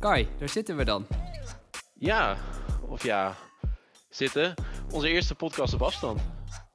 [0.00, 1.06] Kai, daar zitten we dan.
[1.94, 2.36] Ja,
[2.88, 3.36] of ja,
[4.08, 4.54] zitten.
[4.90, 6.20] Onze eerste podcast op afstand.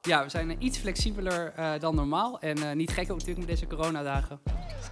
[0.02, 2.40] Ja, we zijn eh, iets flexibeler eh, dan normaal.
[2.40, 4.42] En eh, niet gek ook natuurlijk met deze coronadagen.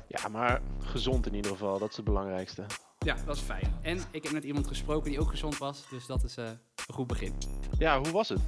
[0.08, 2.66] Ja, maar gezond in ieder geval, dat is het belangrijkste.
[3.00, 3.74] Ja, dat is fijn.
[3.82, 6.60] En ik heb met iemand gesproken die ook gezond was, dus dat is een
[6.94, 7.34] goed begin.
[7.78, 8.40] Ja, hoe was het?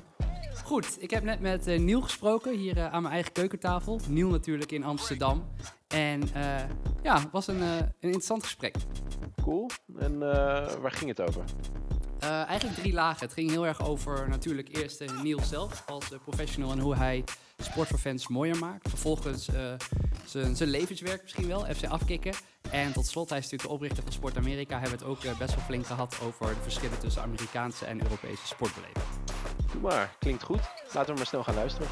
[0.64, 4.00] Goed, ik heb net met Niel gesproken, hier aan mijn eigen keukentafel.
[4.08, 5.48] Niel natuurlijk in Amsterdam.
[5.88, 6.30] En
[7.04, 8.76] ja, het was een, een interessant gesprek.
[9.46, 9.70] Cool.
[9.98, 10.20] En
[10.82, 11.44] waar ging het over?
[12.20, 13.26] eigenlijk drie lagen.
[13.26, 17.24] Het ging heel erg over natuurlijk eerst Niel zelf als professional en hoe hij
[17.58, 18.90] sport voor fans mooier maakt.
[18.90, 19.50] Vervolgens
[20.26, 22.34] zijn levenswerk misschien wel, FC afkicken.
[22.72, 24.80] En tot slot, hij is natuurlijk de oprichter van Sport Amerika.
[24.80, 28.48] Hebben we het ook best wel flink gehad over de verschillen tussen Amerikaanse en Europese
[28.48, 29.06] sportbeleving.
[29.72, 30.62] Doe maar, klinkt goed.
[30.94, 31.88] Laten we maar snel gaan luisteren.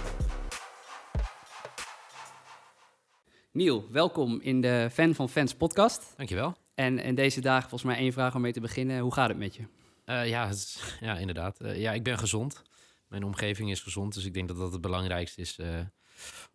[3.52, 6.14] Niel, welkom in de Fan van Fans podcast.
[6.18, 6.63] Dankjewel.
[6.76, 9.00] En in deze dagen volgens mij één vraag om mee te beginnen.
[9.00, 9.64] Hoe gaat het met je?
[10.06, 10.50] Uh, ja,
[11.00, 11.62] ja, inderdaad.
[11.62, 12.62] Uh, ja, ik ben gezond.
[13.08, 15.80] Mijn omgeving is gezond, dus ik denk dat dat het belangrijkste is uh,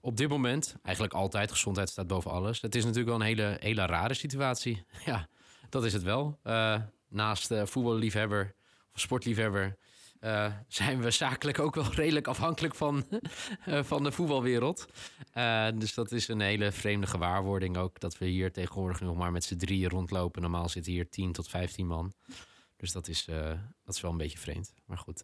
[0.01, 0.77] op dit moment.
[0.83, 2.61] Eigenlijk altijd, gezondheid staat boven alles.
[2.61, 4.85] Het is natuurlijk wel een hele, hele rare situatie.
[5.05, 5.29] Ja,
[5.69, 6.39] dat is het wel.
[7.09, 8.55] naast voetballiefhebber
[8.95, 9.77] of sportliefhebber
[10.21, 13.07] uh, zijn we zakelijk ook wel redelijk afhankelijk van,
[13.69, 14.87] uh, van de voetbalwereld.
[15.35, 18.01] Uh, dus dat is een hele vreemde gewaarwording ook.
[18.01, 20.43] Dat we hier tegenwoordig nog maar met z'n drieën rondlopen.
[20.43, 22.13] Normaal zitten hier 10 tot 15 man.
[22.77, 23.25] Dus dat is,
[23.85, 24.75] dat is wel een beetje vreemd.
[24.87, 25.23] Maar goed,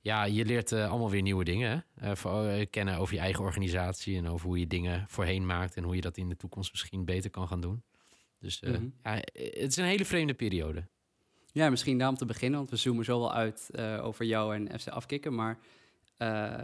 [0.00, 1.84] ja, je leert allemaal weer nieuwe dingen.
[1.94, 2.66] Hè?
[2.66, 5.76] kennen over je eigen organisatie en over hoe je dingen voorheen maakt.
[5.76, 7.82] En hoe je dat in de toekomst misschien beter kan gaan doen.
[8.38, 8.94] Dus mm -hmm.
[9.02, 10.88] ja, het is een hele vreemde periode.
[11.52, 14.80] Ja, misschien daarom te beginnen, want we zoomen zo wel uit uh, over jou en
[14.80, 15.34] FC Afkikken.
[15.34, 15.58] Maar
[16.18, 16.54] uh,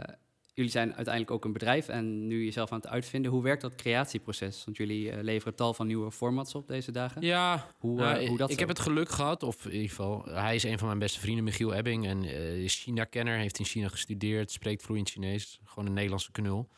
[0.53, 3.31] jullie zijn uiteindelijk ook een bedrijf en nu jezelf aan het uitvinden.
[3.31, 4.63] Hoe werkt dat creatieproces?
[4.65, 7.21] Want jullie uh, leveren tal van nieuwe formats op deze dagen.
[7.21, 10.63] Ja, hoe, hoe dat ik heb het geluk gehad, of in ieder geval, hij is
[10.63, 12.05] een van mijn beste vrienden, Michiel Ebbing.
[12.05, 12.23] En
[12.63, 15.59] is China-kenner, heeft in China gestudeerd, spreekt vloeiend Chinees.
[15.63, 16.69] Gewoon een Nederlandse knul.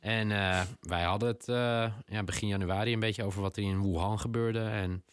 [0.00, 0.28] En
[0.80, 1.44] wij hadden het
[2.06, 4.60] ja, begin januari een beetje over wat er in Wuhan gebeurde.
[4.60, 5.04] En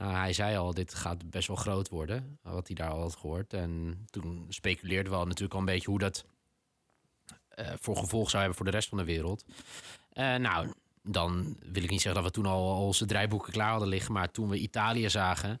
[0.00, 3.16] nou, hij zei al, dit gaat best wel groot worden, wat hij daar al had
[3.16, 3.52] gehoord.
[3.52, 6.24] En toen speculeerden we al natuurlijk al een beetje hoe dat
[7.58, 9.44] uh, voor gevolg zou hebben voor de rest van de wereld.
[10.12, 10.72] Uh, nou,
[11.02, 14.12] dan wil ik niet zeggen dat we toen al onze draaiboeken klaar hadden liggen.
[14.12, 15.60] Maar toen we Italië zagen,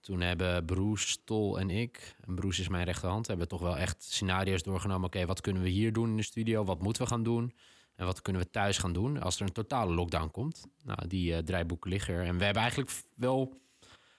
[0.00, 4.02] toen hebben Broes, Tol en ik, en Broes is mijn rechterhand, hebben toch wel echt
[4.02, 5.06] scenario's doorgenomen.
[5.06, 6.64] Oké, wat kunnen we hier doen in de studio?
[6.64, 7.54] Wat moeten we gaan doen?
[7.96, 10.66] En wat kunnen we thuis gaan doen als er een totale lockdown komt?
[10.82, 12.24] Nou, die uh, draaiboeken liggen er.
[12.24, 13.62] En we hebben eigenlijk wel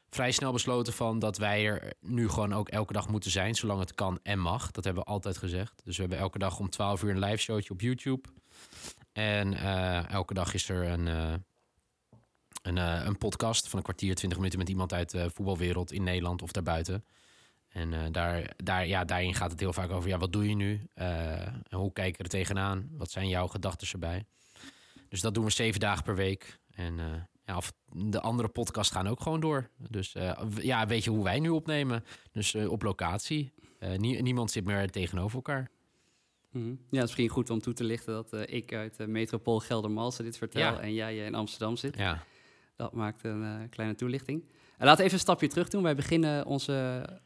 [0.09, 3.79] vrij snel besloten van dat wij er nu gewoon ook elke dag moeten zijn, zolang
[3.79, 4.71] het kan en mag.
[4.71, 5.81] Dat hebben we altijd gezegd.
[5.83, 8.29] Dus we hebben elke dag om 12 uur een live showtje op YouTube.
[9.11, 11.33] En uh, elke dag is er een, uh,
[12.61, 16.41] een, een podcast van een kwartier, 20 minuten met iemand uit de voetbalwereld in Nederland
[16.41, 17.03] of daarbuiten.
[17.75, 20.87] En daar, daar, ja, daarin gaat het heel vaak over, ja, wat doe je nu?
[20.93, 22.87] en hoe kijk je er tegenaan?
[22.91, 24.25] Wat zijn jouw gedachten erbij?
[25.09, 26.59] Dus dat doen we zeven dagen per week.
[26.71, 29.69] En ja, of de andere podcasts gaan ook gewoon door.
[29.89, 32.03] Dus uh, ja, weet je hoe wij nu opnemen?
[32.31, 33.51] Dus uh, op locatie.
[33.79, 35.69] Uh, nie niemand zit meer tegenover elkaar.
[36.51, 36.69] Mm -hmm.
[36.71, 40.23] Ja, het is misschien goed om toe te lichten dat ik uit de metropool Geldermalsen
[40.23, 40.79] dit vertel ja.
[40.79, 41.97] en jij in Amsterdam zit.
[41.97, 42.23] Ja.
[42.75, 44.43] Dat maakt een kleine toelichting.
[44.77, 45.83] En laten we even een stapje terug doen.
[45.83, 46.71] Wij beginnen onze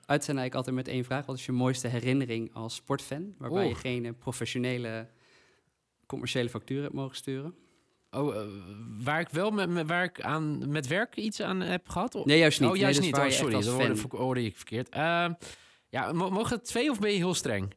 [0.06, 1.26] uitzending eigenlijk altijd met één vraag.
[1.26, 3.36] Wat is je mooiste herinnering als sportfan?
[3.38, 5.08] Waarbij je geen professionele
[6.06, 7.56] commerciële factuur hebt mogen sturen?
[8.12, 8.42] Oh, uh,
[9.04, 12.16] waar ik wel met, met, waar ik aan, met werk iets aan heb gehad?
[12.16, 12.26] Of?
[12.26, 12.70] Nee, juist niet.
[12.70, 13.20] Oh, juist nee, niet.
[13.20, 14.96] Oh, sorry, dat hoorde, hoorde ik verkeerd.
[14.96, 15.26] Uh,
[15.90, 17.74] ja, mogen het twee of ben je heel streng?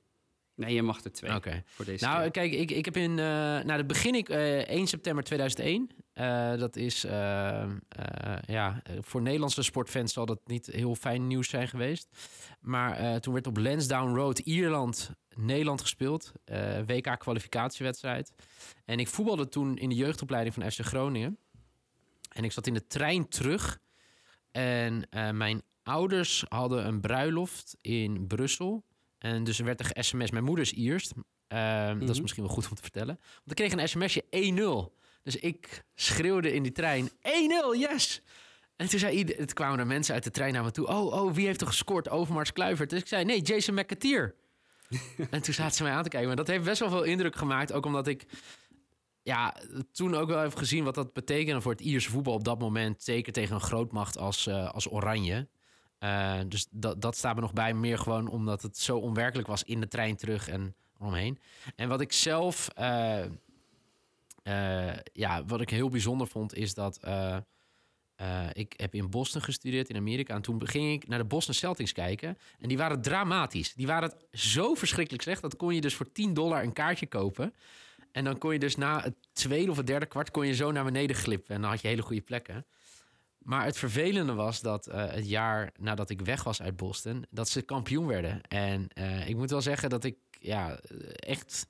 [0.55, 1.35] Nee, je mag er twee.
[1.35, 1.63] Oké.
[1.79, 1.97] Okay.
[1.97, 2.31] Nou, keer.
[2.31, 3.11] kijk, ik, ik heb in...
[3.11, 5.91] Uh, nou, dat begin ik 1 september 2001.
[6.59, 7.01] Dat is...
[8.47, 12.09] ja, voor Nederlandse sportfans zal dat niet heel fijn nieuws zijn geweest.
[12.61, 16.33] Maar toen werd op Lansdowne Road Ierland Nederland gespeeld.
[16.87, 18.33] WK-kwalificatiewedstrijd.
[18.85, 21.39] En ik voetbalde toen in de jeugdopleiding van FC Groningen.
[22.29, 23.79] En ik zat in de trein terug.
[24.51, 28.85] En mijn ouders hadden een bruiloft in Brussel.
[29.19, 30.31] En dus er werd er sms.
[30.31, 31.13] Mijn moeder is Ierst.
[31.15, 31.99] Uh, mm-hmm.
[31.99, 32.23] Dat is mhm.
[32.23, 33.19] misschien wel goed om te vertellen.
[33.45, 34.25] Want ik kreeg een sms'je
[34.91, 35.02] 1-0.
[35.23, 37.13] Dus ik schreeuwde in die trein: 1-0,
[37.79, 38.23] yes!
[38.77, 40.87] En toen zei ieder, het kwamen er mensen uit de trein naar me toe.
[40.87, 42.09] Oh, oh, wie heeft er gescoord?
[42.09, 42.91] Overmars Kluivert.
[42.91, 44.35] Dus ik zei: nee, Jason McAteer
[45.31, 46.29] en toen zaten ze mij aan te kijken.
[46.29, 47.73] Maar dat heeft best wel veel indruk gemaakt.
[47.73, 48.27] Ook omdat ik
[49.23, 49.55] ja,
[49.93, 53.03] toen ook wel heb gezien wat dat betekende voor het Ierse voetbal op dat moment.
[53.03, 55.49] Zeker tegen een grootmacht als, uh, als Oranje.
[56.01, 57.75] Uh, dus dat, dat staat me nog bij.
[57.75, 61.39] Meer gewoon omdat het zo onwerkelijk was in de trein terug en omheen.
[61.77, 63.21] En wat ik zelf, uh,
[65.13, 67.01] ja, wat ik heel bijzonder vond, is dat
[68.53, 70.35] ik heb in Boston gestudeerd, in Amerika.
[70.35, 72.39] En toen ging ik naar de Boston Celtics kijken.
[72.59, 73.75] En die waren dramatisch.
[73.75, 75.43] Die waren zo verschrikkelijk slecht.
[75.43, 77.55] Dat kon je dus voor 10 dollar een kaartje kopen.
[78.13, 80.31] En dan kon je dus na het tweede of het derde kwart...
[80.31, 81.55] kon je zo naar beneden glippen.
[81.55, 82.67] En dan had je hele goede plekken.
[83.39, 87.25] Maar het vervelende was dat het jaar nadat ik weg was uit Boston...
[87.31, 88.43] dat ze kampioen werden.
[88.43, 88.89] En
[89.27, 90.81] ik moet wel zeggen dat ik ja,
[91.15, 91.67] echt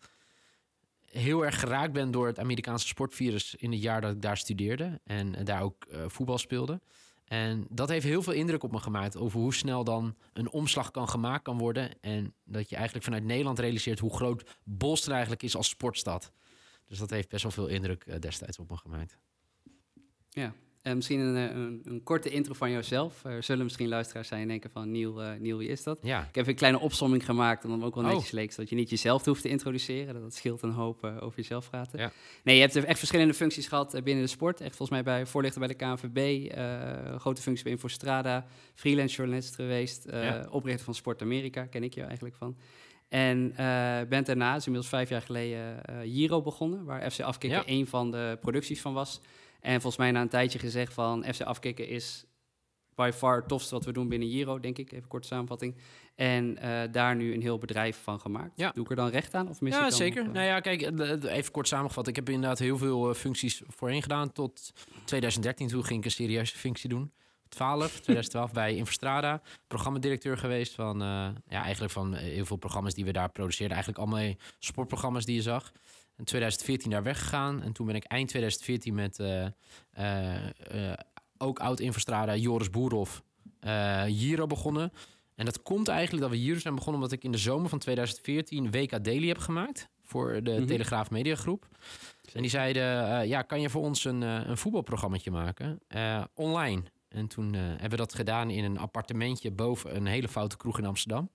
[1.13, 5.01] heel erg geraakt ben door het Amerikaanse sportvirus in het jaar dat ik daar studeerde
[5.05, 6.81] en daar ook uh, voetbal speelde.
[7.25, 10.91] En dat heeft heel veel indruk op me gemaakt over hoe snel dan een omslag
[10.91, 12.01] kan gemaakt kan worden.
[12.01, 16.33] En dat je eigenlijk vanuit Nederland realiseert hoe groot Boston eigenlijk is als sportstad.
[16.87, 19.19] Dus dat heeft best wel veel indruk uh, destijds op me gemaakt.
[20.29, 23.25] Ja, uh, misschien een, eh, een, een, korte intro van jouzelf.
[23.25, 24.91] Er zullen misschien luisteraars zijn en denken van...
[24.91, 25.99] Niel, uh, Niel wie is dat?
[26.03, 26.27] Ja.
[26.29, 27.65] Ik heb een kleine opsomming gemaakt...
[27.65, 28.33] en dan ook wel netjes oh.
[28.33, 28.53] leek...
[28.53, 30.21] zodat je niet jezelf hoeft te introduceren.
[30.21, 31.99] Dat scheelt een hoop uh, over jezelf praten.
[31.99, 32.13] Ja.
[32.45, 34.61] Nee, je hebt echt verschillende functies gehad binnen de sport.
[34.61, 36.51] Echt volgens mij bij voorlichter bij de KNVB...
[37.19, 38.47] grote functies bij Infostrada...
[38.75, 40.07] freelance journalist geweest...
[40.11, 40.47] Ja.
[40.51, 42.57] oprichter van Sport Amerika, ken ik je eigenlijk van...
[43.13, 47.59] En uh, bent daarna, is inmiddels vijf jaar geleden, uh, Giro begonnen, waar FC Afkikken
[47.59, 47.65] ja.
[47.67, 49.21] een van de producties van was.
[49.63, 52.25] En volgens mij na een tijdje gezegd van FC Afkikken is
[52.95, 54.93] by far het tofste wat we doen binnen Giro, denk ik.
[54.93, 55.75] Even korte samenvatting.
[56.15, 58.53] En uh, daar nu een heel bedrijf van gemaakt.
[58.57, 58.71] Ja.
[58.75, 59.49] Doe ik er dan recht aan?
[59.49, 60.31] Of mis ja, ik zeker.
[60.31, 62.07] nou ja, kijk, even kort samengevat.
[62.07, 64.33] Ik heb inderdaad heel veel uh, functies voorheen gedaan.
[64.33, 64.73] Tot
[65.05, 67.13] 2013, toen ging ik een serieuze functie doen.
[67.49, 69.43] 12, 2012 bij Infostrada.
[69.67, 70.99] Programmadirecteur geweest van,
[71.49, 73.77] ja, eigenlijk van heel veel programma's die we daar produceerden.
[73.77, 75.73] Eigenlijk allemaal sportprogramma's die je zag.
[76.23, 77.63] In 2014 daar weggegaan.
[77.63, 79.47] En toen ben ik eind 2014 met uh,
[79.99, 80.93] uh,
[81.37, 83.23] ook oud-Infostrada Joris Boerhoff
[84.07, 84.93] Giro begonnen.
[85.35, 87.03] En dat komt eigenlijk dat we hier zijn begonnen...
[87.03, 89.89] omdat ik in de zomer van 2014 WK Daily heb gemaakt...
[90.03, 90.67] voor de mm -hmm.
[90.67, 91.69] Telegraaf Mediagroep.
[92.33, 92.83] En die zeiden,
[93.29, 95.81] ja, kan je voor ons een, een voetbalprogrammaatje maken?
[96.35, 96.83] online.
[97.09, 99.51] En toen hebben we dat gedaan in een appartementje...
[99.51, 101.31] boven een hele foute kroeg in Amsterdam.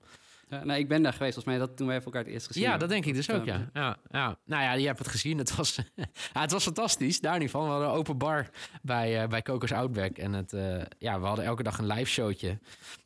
[0.49, 1.33] Ja, nou, ik ben daar geweest.
[1.33, 3.31] Volgens mij dat toen we even elkaar het eerst gezien Ja, dat denk ik dus
[3.31, 3.69] ook, ja.
[3.73, 3.97] ja.
[4.09, 4.37] ja.
[4.45, 5.37] Nou ja, je hebt het gezien.
[5.37, 5.75] Het was,
[6.33, 7.19] ja, het was fantastisch.
[7.19, 7.63] Daar niet van.
[7.63, 8.49] We hadden een open bar
[8.81, 10.17] bij, uh, bij Kokos Outback.
[10.17, 12.59] En het, uh, ja, we hadden elke dag een live showtje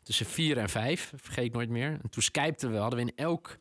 [0.04, 1.14] tussen vier en vijf.
[1.16, 2.00] Vergeet ik nooit meer.
[2.04, 2.78] En toen skypten we.
[2.78, 3.58] Hadden we in elk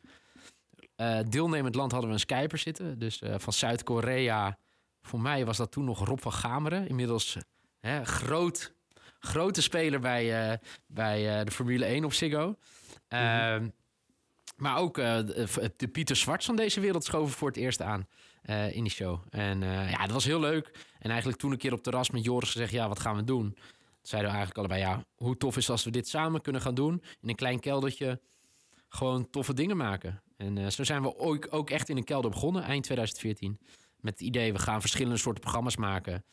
[0.97, 2.99] uh, deelnemend land hadden we een skyper zitten.
[2.99, 4.59] Dus van Zuid-Korea.
[5.03, 6.89] Voor mij was dat toen nog Rob van Gameren.
[6.89, 7.37] Inmiddels
[7.81, 8.75] hè, groot,
[9.19, 12.57] grote speler bij, bij de Formule 1 op Ziggo.
[13.13, 13.57] Uh,
[14.57, 18.07] maar ook uh, de, de, Pieter Zwarts van deze wereld schoven voor het eerst aan
[18.73, 19.23] in die show.
[19.31, 20.71] En ja, dat was heel leuk.
[20.99, 22.73] En eigenlijk toen een keer op terras met Joris gezegd...
[22.73, 23.57] ja, wat gaan we doen?
[24.03, 24.91] Zeiden we eigenlijk allebei...
[24.91, 27.03] ja, hoe tof is als we dit samen kunnen gaan doen...
[27.21, 28.21] in een klein keldertje
[28.89, 30.23] gewoon toffe dingen maken.
[30.37, 33.59] En zo zijn we ook, ook echt in een kelder begonnen, eind 2014.
[34.01, 36.25] Met het idee, we gaan verschillende soorten programma's maken.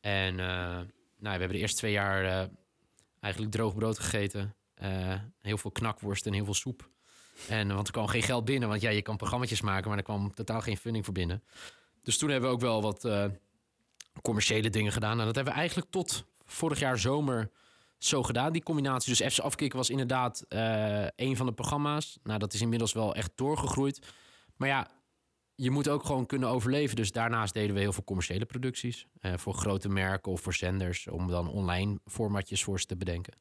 [0.00, 0.86] En nou,
[1.18, 2.48] we hebben de eerste twee jaar
[3.20, 4.54] eigenlijk droog brood gegeten...
[4.82, 6.90] Uh, heel veel knakworst en heel veel soep.
[7.48, 10.04] En, want er kwam geen geld binnen, want ja, je kan programma's maken, maar er
[10.04, 11.42] kwam totaal geen funding voor binnen.
[12.02, 13.24] Dus toen hebben we ook wel wat uh,
[14.22, 15.20] commerciële dingen gedaan.
[15.20, 17.50] En dat hebben we eigenlijk tot vorig jaar zomer
[17.98, 19.16] zo gedaan, die combinatie.
[19.16, 22.18] Dus FC Afkikken was inderdaad uh, een van de programma's.
[22.22, 24.12] Nou, dat is inmiddels wel echt doorgegroeid.
[24.56, 24.90] Maar ja,
[25.54, 26.96] je moet ook gewoon kunnen overleven.
[26.96, 29.06] Dus daarnaast deden we heel veel commerciële producties.
[29.20, 31.08] Voor grote merken of voor zenders.
[31.08, 33.34] Om dan online formatjes voor ze te bedenken.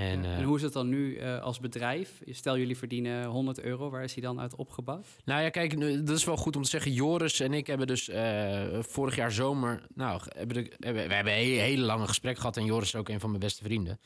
[0.00, 2.22] En, en, hoe is het dan nu uh, als bedrijf?
[2.26, 5.06] Stel jullie verdienen 100 euro, waar is die dan uit opgebouwd?
[5.24, 6.92] Nou ja, kijk, dat is wel goed om te zeggen.
[6.92, 9.86] Joris en ik hebben dus uh, vorig jaar zomer.
[9.94, 12.56] Nou, hebben de, we hebben een hele lange gesprek gehad.
[12.56, 14.00] En Joris is ook een van mijn beste vrienden.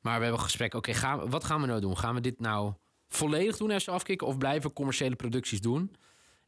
[0.00, 0.74] Maar we hebben een gesprek.
[0.74, 1.98] Oké, okay, wat gaan we nou doen?
[1.98, 2.72] Gaan we dit nou
[3.08, 4.26] volledig doen, even afkicken?
[4.26, 5.94] Of blijven we commerciële producties doen?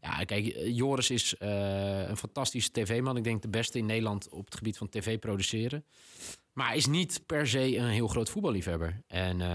[0.01, 3.17] Ja, kijk, Joris is uh, een fantastische tv-man.
[3.17, 5.85] Ik denk de beste in Nederland op het gebied van tv produceren.
[6.57, 9.03] Maar is niet per se een heel groot voetballiefhebber.
[9.07, 9.47] En uh,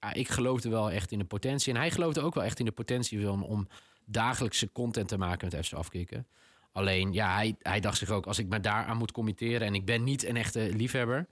[0.00, 1.72] ja, ik geloofde wel echt in de potentie.
[1.72, 3.68] En hij geloofde ook wel echt in de potentie om, om
[4.04, 6.26] dagelijkse content te maken met FC Afkikken.
[6.72, 9.66] Alleen, ja, hij, hij dacht zich ook, als ik me daaraan moet committeren...
[9.66, 11.26] en ik ben niet een echte liefhebber...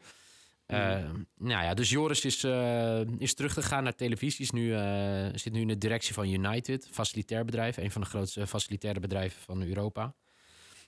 [0.66, 4.44] Uh, nou ja, dus Joris is, uh, is teruggegaan naar televisie.
[4.44, 7.76] Is nu, uh, zit nu in de directie van United, facilitair bedrijf.
[7.76, 10.14] Een van de grootste facilitaire bedrijven van Europa.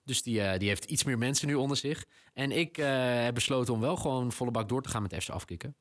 [0.04, 2.04] Dus die, uh, die heeft iets meer mensen nu onder zich.
[2.32, 2.86] En ik uh,
[3.22, 5.76] heb besloten om wel gewoon volle bak door te gaan met FC afkicken.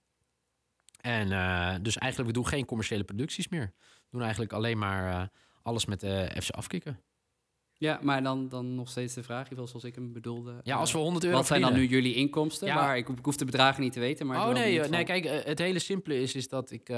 [1.02, 3.74] En uh, dus eigenlijk, we doen geen commerciële producties meer.
[3.78, 5.32] We doen eigenlijk alleen maar
[5.64, 6.06] alles met
[6.44, 7.00] FC afkicken.
[7.74, 10.60] Ja, maar dan, dan nog steeds de vraag, zoals ik hem bedoelde.
[10.64, 12.68] Ja, als we 100 euro Wat zijn dan nu jullie inkomsten?
[12.68, 12.76] Ja.
[12.76, 14.28] Maar ik, ik, hoef de bedragen niet te weten.
[14.28, 16.90] Maar oh nee, nee, kijk, het hele simpele is, is dat ik,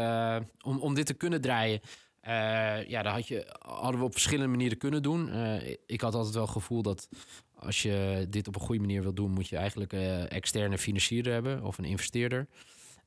[0.61, 1.81] om, om dit te kunnen draaien,
[2.87, 5.29] ja, dat had je, hadden we op verschillende manieren kunnen doen.
[5.85, 7.07] ik had altijd wel het gevoel dat
[7.55, 11.31] als je dit op een goede manier wil doen, moet je eigenlijk uh, externe financier
[11.31, 12.47] hebben of een investeerder.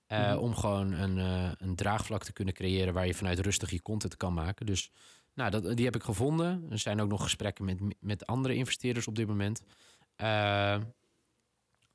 [0.08, 0.36] Mhm.
[0.36, 1.16] Om gewoon een,
[1.58, 4.66] een draagvlak te kunnen creëren waar je vanuit rustig je content kan maken.
[4.66, 4.90] Dus
[5.34, 6.66] nou, dat, die heb ik gevonden.
[6.70, 9.62] Er zijn ook nog gesprekken met, met andere investeerders op dit moment.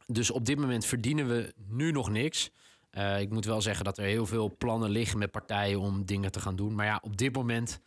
[0.05, 2.51] Dus op dit moment verdienen we nu nog niks.
[2.97, 6.31] Uh, ik moet wel zeggen dat er heel veel plannen liggen met partijen om dingen
[6.31, 6.75] te gaan doen.
[6.75, 7.81] Maar ja, op dit moment.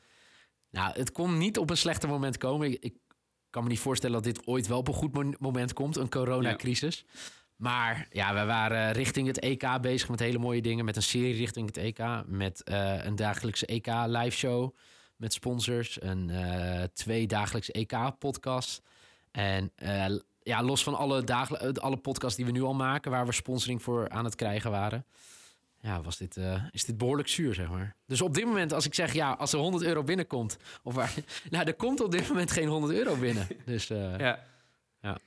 [0.71, 2.73] Nou, het kon niet op een slechter moment komen.
[2.73, 2.95] Ik, ik
[3.51, 7.05] kan me niet voorstellen dat dit ooit wel op een goed moment komt, een coronacrisis.
[7.57, 10.85] Maar ja, we waren richting het EK bezig met hele mooie dingen.
[10.85, 12.25] Met een serie richting het EK.
[12.27, 14.75] Met uh, een dagelijkse EK live show
[15.17, 16.03] met sponsors.
[16.03, 18.81] Een uh, twee dagelijkse EK-podcasts.
[19.31, 20.07] En uh,
[20.45, 23.83] ja, los van alle, dagen, alle podcasts die we nu al maken, waar we sponsoring
[23.83, 25.05] voor aan het krijgen waren.
[25.81, 27.97] Ja, was dit, uh, is dit behoorlijk zuur, zeg maar.
[28.07, 31.15] Dus op dit moment, als ik zeg, ja, als er 100 euro binnenkomt, of waar,
[31.51, 33.47] nou, er komt op dit moment geen 100 euro binnen.
[33.65, 34.45] Dus uh, ja.
[35.01, 35.19] ja.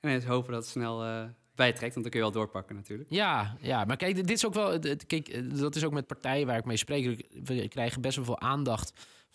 [0.00, 3.10] En eens hopen dat het snel uh, bijtrekt, want dan kun je wel doorpakken natuurlijk.
[3.10, 6.58] Ja, ja, maar kijk, dit is ook wel, kijk, dat is ook met partijen waar
[6.58, 7.26] ik mee spreek.
[7.44, 8.92] We krijgen best wel veel aandacht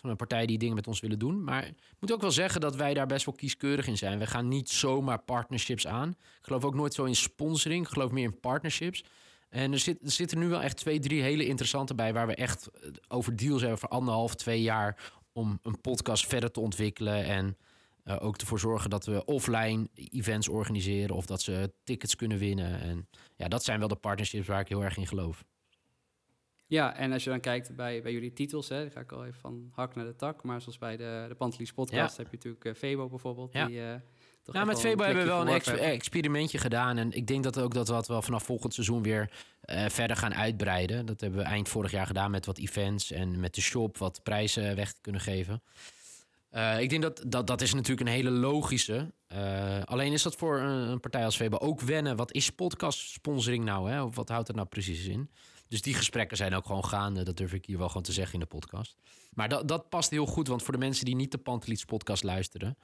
[0.10, 1.44] een partij die dingen met ons willen doen.
[1.44, 4.20] Maar ik moet ook wel zeggen dat wij daar best wel kieskeurig in zijn.
[4.20, 6.10] We gaan niet zomaar partnerships aan.
[6.10, 7.86] Ik geloof ook nooit zo in sponsoring.
[7.86, 9.04] Ik geloof meer in partnerships.
[9.50, 12.14] En er, zit, er zitten nu wel echt twee, drie hele interessante bij...
[12.14, 15.12] waar we echt eh, over deals hebben voor anderhalf, twee jaar...
[15.34, 17.58] om een podcast verder te ontwikkelen en...
[18.06, 22.82] Uh, ook ervoor zorgen dat we offline events organiseren of dat ze tickets kunnen winnen.
[22.82, 25.44] En ja, dat zijn wel de partnerships waar ik heel erg in geloof.
[26.76, 29.26] Ja, en als je dan kijkt bij, bij jullie titels, hè, dan ga ik al
[29.26, 30.44] even van hak naar de tak.
[30.44, 33.54] Maar zoals bij de, de Pantelies podcast heb je natuurlijk uh, Febo bijvoorbeeld.
[33.54, 33.66] Ja.
[33.66, 33.94] Die, uh,
[34.46, 36.98] nou, met Febo hebben we wel een experimentje gedaan.
[36.98, 39.32] En ik denk dat ook dat we dat wel vanaf volgend seizoen weer
[39.66, 41.06] uh, verder gaan uitbreiden.
[41.06, 44.24] Dat hebben we eind vorig jaar gedaan met wat events en met de shop wat
[44.24, 45.62] prijzen weg kunnen geven.
[46.80, 49.14] ik denk dat, dat dat is natuurlijk een hele logische.
[49.86, 52.16] alleen is dat voor een, een, partij als Febo ook wennen.
[52.16, 53.92] Wat is podcast sponsoring nou?
[53.92, 54.04] Hè?
[54.04, 55.30] Of wat houdt het nou precies in?
[55.68, 57.24] Dus die gesprekken zijn ook gewoon gaande.
[57.24, 58.98] Dat durf ik hier wel gewoon te zeggen in de podcast.
[59.34, 62.24] Maar dat, dat past heel goed, want voor de mensen die niet de Panteliets podcast
[62.24, 62.78] luisteren...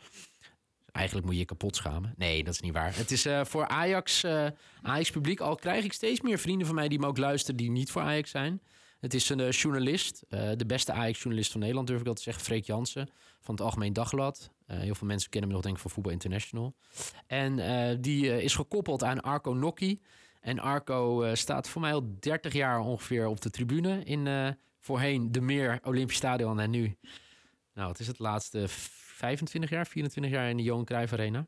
[0.91, 2.13] Eigenlijk moet je je kapot schamen.
[2.17, 2.95] Nee, dat is niet waar.
[2.95, 4.47] Het is uh, voor Ajax, uh,
[4.81, 5.39] Ajax publiek.
[5.39, 8.01] Al krijg ik steeds meer vrienden van mij die me ook luisteren die niet voor
[8.01, 8.61] Ajax zijn.
[8.99, 12.43] Het is een uh, journalist, de beste Ajax-journalist van Nederland, durf ik wel te zeggen.
[12.43, 13.09] Freek Jansen
[13.39, 14.51] van het Algemeen Dagblad.
[14.65, 16.75] heel veel mensen kennen me nog denk ik van Voetbal International.
[17.27, 20.01] En die is gekoppeld aan Arco Nokki.
[20.41, 24.49] En Arco uh, staat voor mij al 30 jaar ongeveer op de tribune in uh,
[24.79, 26.97] voorheen de Meer Olympisch Stadion en nu.
[27.73, 31.47] Nou, het is het laatste 25 jaar, 24 jaar in de Johan Cruijff Arena.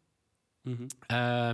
[0.61, 0.87] Mm -hmm.
[1.11, 1.51] uh,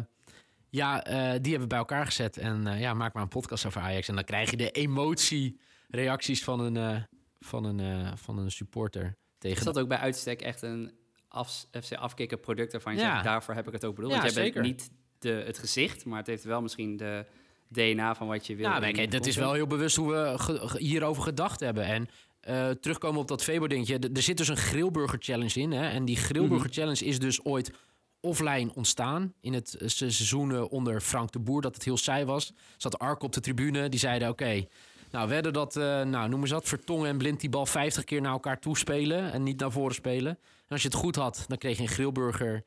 [0.69, 4.07] ja, die hebben we bij elkaar gezet en ja, maak maar een podcast over Ajax.
[4.07, 7.07] En dan krijg je de emotiereacties van een,
[7.39, 9.17] van een, van een supporter.
[9.37, 10.91] Tegen is dat ook bij uitstek echt een
[11.27, 13.11] af, FC afkikker product waarvan je ja.
[13.11, 14.13] zegt, daarvoor heb ik het ook bedoeld?
[14.13, 14.61] Ja, Want jij zeker.
[14.61, 17.25] bent niet de, het gezicht, maar het heeft wel misschien de
[17.67, 18.69] DNA van wat je wil.
[18.69, 21.83] Ja, nee, dat is wel heel bewust hoe we hierover gedacht hebben.
[21.83, 22.09] En
[22.49, 23.99] uh, terugkomen op dat Febo-dingetje.
[24.13, 25.71] Er zit dus een Grillburger Challenge in.
[25.71, 25.89] Hè?
[25.89, 26.75] En die Grillburger mhm.
[26.75, 27.71] Challenge is dus ooit
[28.19, 29.33] offline ontstaan.
[29.41, 32.53] In het seizoen onder Frank de Boer, dat het heel saai was.
[32.77, 34.29] Zat Ark op de tribune, die zeiden...
[34.29, 34.65] oké,
[35.11, 38.21] nou, werden dat, uh, nou, noem eens dat, Vertongen en Blind die bal 50 keer
[38.21, 39.31] naar elkaar toespelen...
[39.31, 40.31] en niet naar voren spelen.
[40.31, 42.63] En als je het goed had, dan kreeg je een Grillburger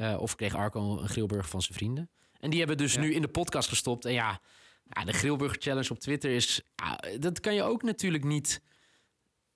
[0.00, 2.10] uh, of kreeg Arco een grillburger van zijn vrienden.
[2.38, 4.04] En die hebben dus nu in de podcast gestopt.
[4.04, 4.40] En ja,
[4.84, 6.60] ja de grillburger challenge op Twitter is...
[7.18, 8.62] dat kan je ook natuurlijk niet...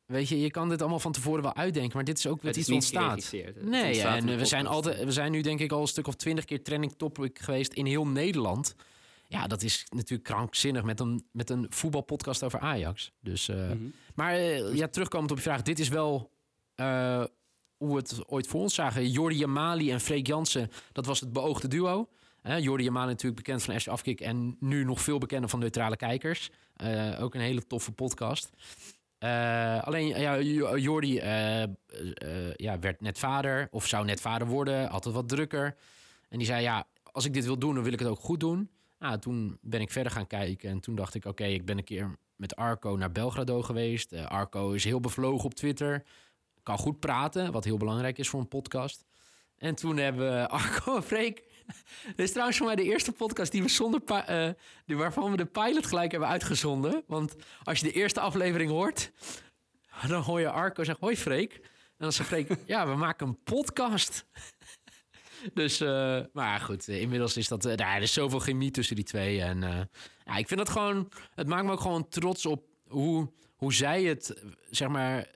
[0.06, 2.56] Weet je, je kan dit allemaal van tevoren wel uitdenken, maar dit is ook wat
[2.56, 3.32] iets ontstaat.
[3.60, 6.44] Nee, en we zijn, altijd, we zijn nu denk ik al een stuk of twintig
[6.44, 8.74] keer trending topic geweest in heel Nederland.
[9.28, 13.12] Ja, dat is natuurlijk krankzinnig met een, met een voetbalpodcast over Ajax.
[13.20, 13.92] Dus, uh, mm -hmm.
[14.14, 16.30] Maar uh, ja, terugkomend op je vraag, dit is wel
[16.76, 17.24] uh,
[17.76, 19.10] hoe we het ooit voor ons zagen.
[19.10, 22.08] Jordi Jamali en Freek Jansen, dat was het beoogde duo.
[22.58, 26.50] Jordi Jamali natuurlijk bekend van Ash Afkik en nu nog veel bekender van Neutrale Kijkers.
[26.82, 28.50] Uh, ook een hele toffe podcast.
[29.20, 30.40] Uh, alleen, ja,
[30.78, 35.76] Jordi uh, ja, werd net vader of zou net vader worden, altijd wat drukker.
[36.28, 38.40] En die zei, ja, als ik dit wil doen, dan wil ik het ook goed
[38.40, 38.70] doen.
[38.98, 41.84] Nou, toen ben ik verder gaan kijken en toen dacht ik, oké, ik ben een
[41.84, 44.12] keer met Arco naar Belgrado geweest.
[44.12, 46.04] Arco is heel bevlogen op Twitter
[46.66, 49.04] kan goed praten, wat heel belangrijk is voor een podcast.
[49.56, 51.42] En toen hebben we Arco en Freek.
[52.06, 54.48] Dit is trouwens voor mij de eerste podcast die we zonder uh,
[54.86, 57.02] die waarvan we de pilot gelijk hebben uitgezonden.
[57.06, 59.12] Want als je de eerste aflevering hoort,
[60.08, 61.54] dan hoor je Arco zeggen: Hoi Freek.
[61.54, 64.26] En dan zegt Freek: Ja, we maken een podcast.
[65.54, 67.66] dus, uh, maar goed, inmiddels is dat.
[67.66, 69.40] Uh, er is zoveel chemie tussen die twee.
[69.40, 69.60] En
[70.24, 71.12] ja, ik vind dat gewoon.
[71.34, 75.26] Het maakt me ook gewoon trots op hoe hoe zij het, zeg maar,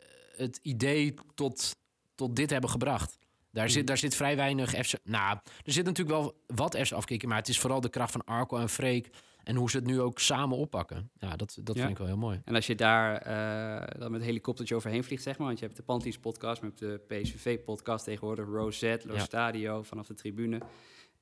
[0.41, 1.77] het idee tot,
[2.15, 3.19] tot dit hebben gebracht.
[3.51, 3.87] Daar, zit, mhm.
[3.87, 4.95] daar zit vrij weinig FC...
[5.05, 8.25] Nou, er zit natuurlijk wel wat FC afkicken, maar het is vooral de kracht van
[8.25, 9.11] Arco en Freek
[9.45, 11.11] en hoe ze het nu ook samen oppakken.
[11.15, 12.41] Ja, dat, dat vind ik wel heel mooi.
[12.45, 15.65] En als je daar uh, dan met een helikoptertje overheen vliegt, zeg maar, want je
[15.65, 20.61] hebt de Panties podcast, met de PSV podcast tegenwoordig, Rosette, Lo Stadio, vanaf de tribune.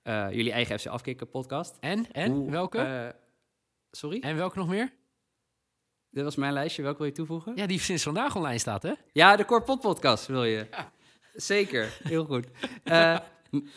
[0.05, 1.77] Uh, jullie eigen FC Afkikken podcast.
[1.81, 2.13] En?
[2.13, 2.51] En?
[2.51, 2.79] welke?
[2.79, 3.09] Uh,
[3.91, 4.21] sorry?
[4.21, 4.93] En welke nog meer?
[6.19, 6.83] Dit was mijn lijstje.
[6.83, 7.53] Welke wil je toevoegen?
[7.57, 8.93] Ja, die sinds vandaag online staat, hè?
[9.13, 10.67] Ja, de Corpot podcast wil je.
[10.71, 10.93] Ja.
[11.35, 12.47] Zeker, heel goed.
[12.85, 13.19] Uh,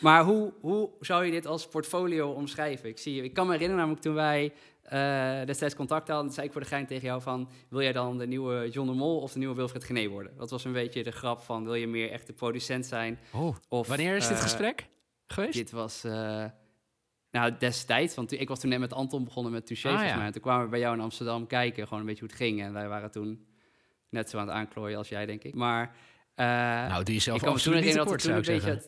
[0.00, 2.88] maar hoe, hoe zou je dit als portfolio omschrijven?
[2.88, 4.52] Ik, zie, ik kan me herinneren namelijk toen wij
[4.92, 7.48] uh, destijds contact hadden, zei ik voor de gein tegen jou van...
[7.68, 10.32] wil jij dan de nieuwe John de Mol of de nieuwe Wilfred Gené worden?
[10.36, 13.18] Dat was een beetje de grap van, wil je meer echt de producent zijn?
[13.32, 14.86] Oh, of, wanneer is dit uh, gesprek
[15.26, 15.54] geweest?
[15.54, 16.04] Dit was...
[17.32, 20.30] Uh, nou, destijds, want ik was toen net met Anton begonnen met Touché, ah, ja.
[20.30, 22.62] Toen kwamen we bij jou in Amsterdam kijken, gewoon een beetje hoe het ging.
[22.62, 23.46] En wij waren toen
[24.08, 25.54] net zo aan het aanklooien als jij, denk ik.
[25.54, 25.96] Maar...
[26.36, 28.82] nou, die je zelf absoluut niet tekort, zou ik zeggen.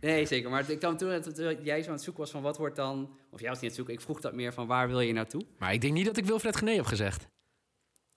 [0.00, 0.50] Nee, zeker.
[0.50, 3.18] Maar ik kwam toen dat jij zo aan het zoeken was van wat wordt dan...
[3.30, 5.12] Of jij was niet aan het zoeken, ik vroeg dat meer van waar wil je
[5.12, 5.42] naartoe?
[5.58, 7.28] Maar ik denk niet dat ik Wilfred Gené heb gezegd.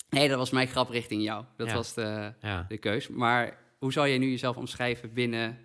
[0.09, 1.45] Nee, dat was mijn grap richting jou.
[1.57, 2.33] Dat was de,
[2.67, 3.07] de keus.
[3.07, 5.57] Maar hoe zou je nu jezelf omschrijven binnen...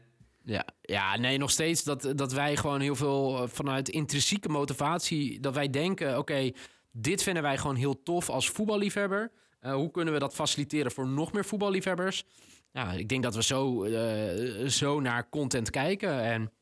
[0.51, 5.41] Ja, ja, nee, nog steeds dat, dat wij gewoon heel veel eh, vanuit intrinsieke motivatie...
[5.41, 6.51] dat wij denken, oké,
[6.93, 9.33] dit vinden wij gewoon heel tof als voetballiefhebber.
[9.63, 12.25] Uh, hoe kunnen we dat faciliteren voor nog meer voetballiefhebbers?
[12.73, 16.23] ja, ik denk dat we zo, uh, zo naar content kijken.
[16.23, 16.53] En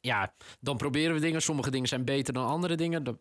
[0.00, 1.42] ja, dan proberen we dingen.
[1.42, 3.04] Sommige dingen zijn beter dan andere dingen.
[3.04, 3.16] Dat,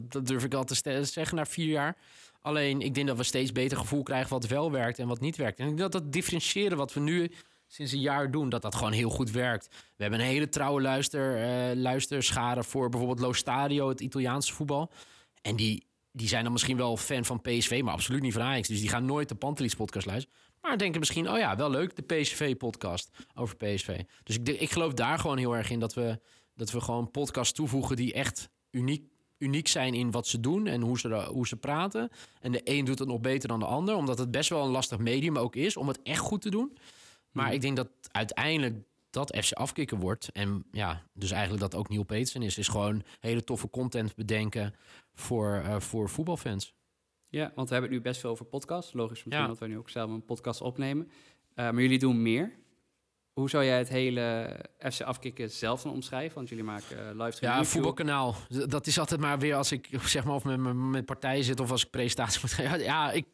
[0.00, 1.96] dat, durf ik al te zeggen na vier jaar.
[2.40, 5.36] Alleen, ik denk dat we steeds beter gevoel krijgen wat wel werkt en wat niet
[5.36, 5.58] werkt.
[5.58, 7.30] En ik denk dat dat differentiëren wat we nu
[7.68, 9.68] sinds een jaar doen, dat dat gewoon heel goed werkt.
[9.68, 14.90] We hebben een hele trouwe luister, uh, luisterschade voor bijvoorbeeld Lo Stadio, het Italiaanse voetbal.
[15.42, 18.68] En die, die zijn dan misschien wel fan van PSV, maar absoluut niet van Ajax.
[18.68, 20.38] Dus die gaan nooit de Pantelis podcast luisteren.
[20.60, 24.00] Maar denken misschien, oh ja, wel leuk, de PSV-podcast over PSV.
[24.22, 26.20] Dus ik, ik geloof daar gewoon heel erg in dat we,
[26.54, 30.80] dat we gewoon podcasts toevoegen die echt uniek, uniek zijn in wat ze doen en
[30.80, 32.10] hoe ze, hoe ze praten.
[32.40, 34.70] En de een doet het nog beter dan de ander, omdat het best wel een
[34.70, 36.76] lastig medium ook is om het echt goed te doen.
[37.30, 37.54] Maar hmm.
[37.54, 38.74] ik denk dat uiteindelijk
[39.10, 40.28] dat FC afkicken wordt.
[40.32, 42.58] En ja, dus eigenlijk dat ook Neil Petersen is.
[42.58, 44.74] Is gewoon hele toffe content bedenken
[45.14, 46.74] voor, uh, voor voetbalfans.
[47.28, 48.92] Ja, want we hebben het nu best veel over podcasts.
[48.92, 49.48] Logisch misschien ja.
[49.48, 51.06] dat we nu ook zelf een podcast opnemen.
[51.06, 51.10] Uh,
[51.54, 52.52] maar jullie doen meer.
[53.32, 56.34] Hoe zou jij het hele FC Afkikken zelf dan omschrijven?
[56.34, 58.34] Want jullie maken uh, live Ja, een voetbalkanaal.
[58.48, 61.70] Dat is altijd maar weer als ik zeg maar of met, met partijen zit of
[61.70, 62.82] als ik presentaties moet geven.
[62.82, 63.26] Ja, ik,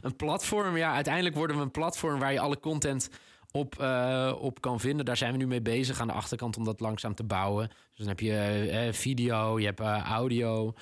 [0.00, 0.76] een platform.
[0.76, 3.10] Ja, uiteindelijk worden we een platform waar je alle content
[3.52, 5.04] op, uh, op kan vinden.
[5.04, 7.68] Daar zijn we nu mee bezig aan de achterkant om dat langzaam te bouwen.
[7.68, 10.74] Dus dan heb je uh, video, je hebt audio,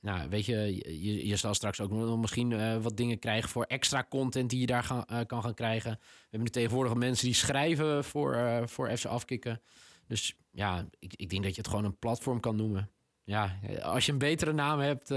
[0.00, 4.06] nou, weet je, je, je zal straks ook nog misschien wat dingen krijgen voor extra
[4.08, 5.90] content die je daar gaan, kan gaan krijgen.
[5.90, 9.60] We hebben nu tegenwoordig mensen die schrijven voor, voor FC Afkikken.
[10.06, 12.90] Dus ja, ik, ik denk dat je het gewoon een platform kan noemen.
[13.24, 15.14] Ja, als je een betere naam hebt,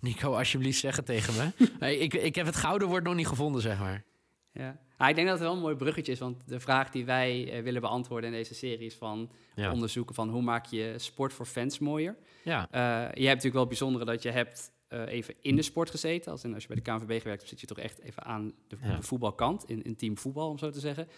[0.00, 1.90] Nico, alsjeblieft zeg het tegen me.
[2.04, 4.04] ik, ik heb het gouden woord nog niet gevonden, zeg maar.
[4.52, 4.78] Ja.
[5.06, 7.62] Ik denk dat het wel een mooi bruggetje is, want de vraag die wij uh,
[7.62, 11.78] willen beantwoorden in deze serie is van onderzoeken van hoe maak je sport voor fans
[11.78, 12.16] mooier.
[12.42, 12.60] Ja.
[12.60, 12.78] Uh,
[13.14, 16.32] je hebt natuurlijk wel het bijzondere dat je hebt uh, even in de sport gezeten.
[16.32, 18.52] Als, in, als je bij de KNVB gewerkt hebt, zit je toch echt even aan
[18.68, 21.08] de, de voetbalkant, in, in team voetbal om zo te zeggen.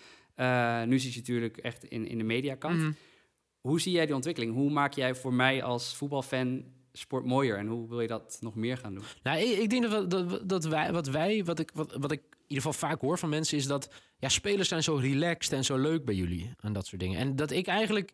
[0.89, 2.81] nu zit je natuurlijk echt in, in de mediakant.
[2.81, 2.95] Mm.
[3.61, 4.55] Hoe zie jij die ontwikkeling?
[4.55, 8.55] Hoe maak jij voor mij als voetbalfan sport mooier en hoe wil je dat nog
[8.55, 9.05] meer gaan doen?
[9.23, 12.23] Nou, ik, ik denk dat, dat, dat, wij, wat wij, wat ik, wat, wat ik
[12.51, 15.77] ieder geval vaak hoor van mensen, is dat ja, spelers zijn zo relaxed en zo
[15.77, 17.19] leuk bij jullie en dat soort dingen.
[17.19, 18.13] En dat ik eigenlijk,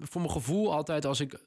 [0.00, 1.38] voor mijn gevoel altijd als ik,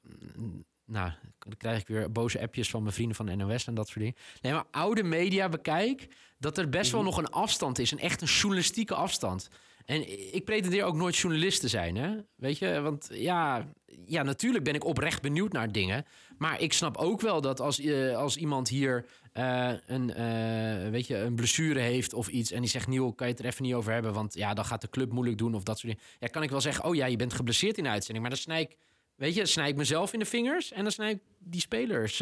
[0.85, 3.87] nou, dan krijg ik weer boze appjes van mijn vrienden van de NOS en dat
[3.87, 4.15] soort dingen.
[4.41, 7.09] Nee, maar oude media bekijk, dat er best wel mhm.
[7.09, 9.49] nog een afstand is, een echt een journalistieke afstand.
[9.85, 12.17] En ik pretendeer ook nooit journalist te zijn, hè?
[12.35, 13.67] Weet je, want ja,
[14.05, 16.05] ja, natuurlijk ben ik oprecht benieuwd naar dingen.
[16.37, 21.07] Maar ik snap ook wel dat als, uh, als iemand hier uh, een, uh, weet
[21.07, 22.51] je, een blessure heeft of iets...
[22.51, 24.13] en die zegt, Niel, kan je het er even niet over hebben...
[24.13, 26.07] want ja, dan gaat de club moeilijk doen of dat soort dingen.
[26.19, 28.25] Ja, kan ik wel zeggen, oh ja, je bent geblesseerd in de uitzending...
[28.25, 28.77] maar dan snij ik,
[29.15, 30.71] weet je, snij ik mezelf in de vingers...
[30.71, 32.19] en dan snij ik die spelers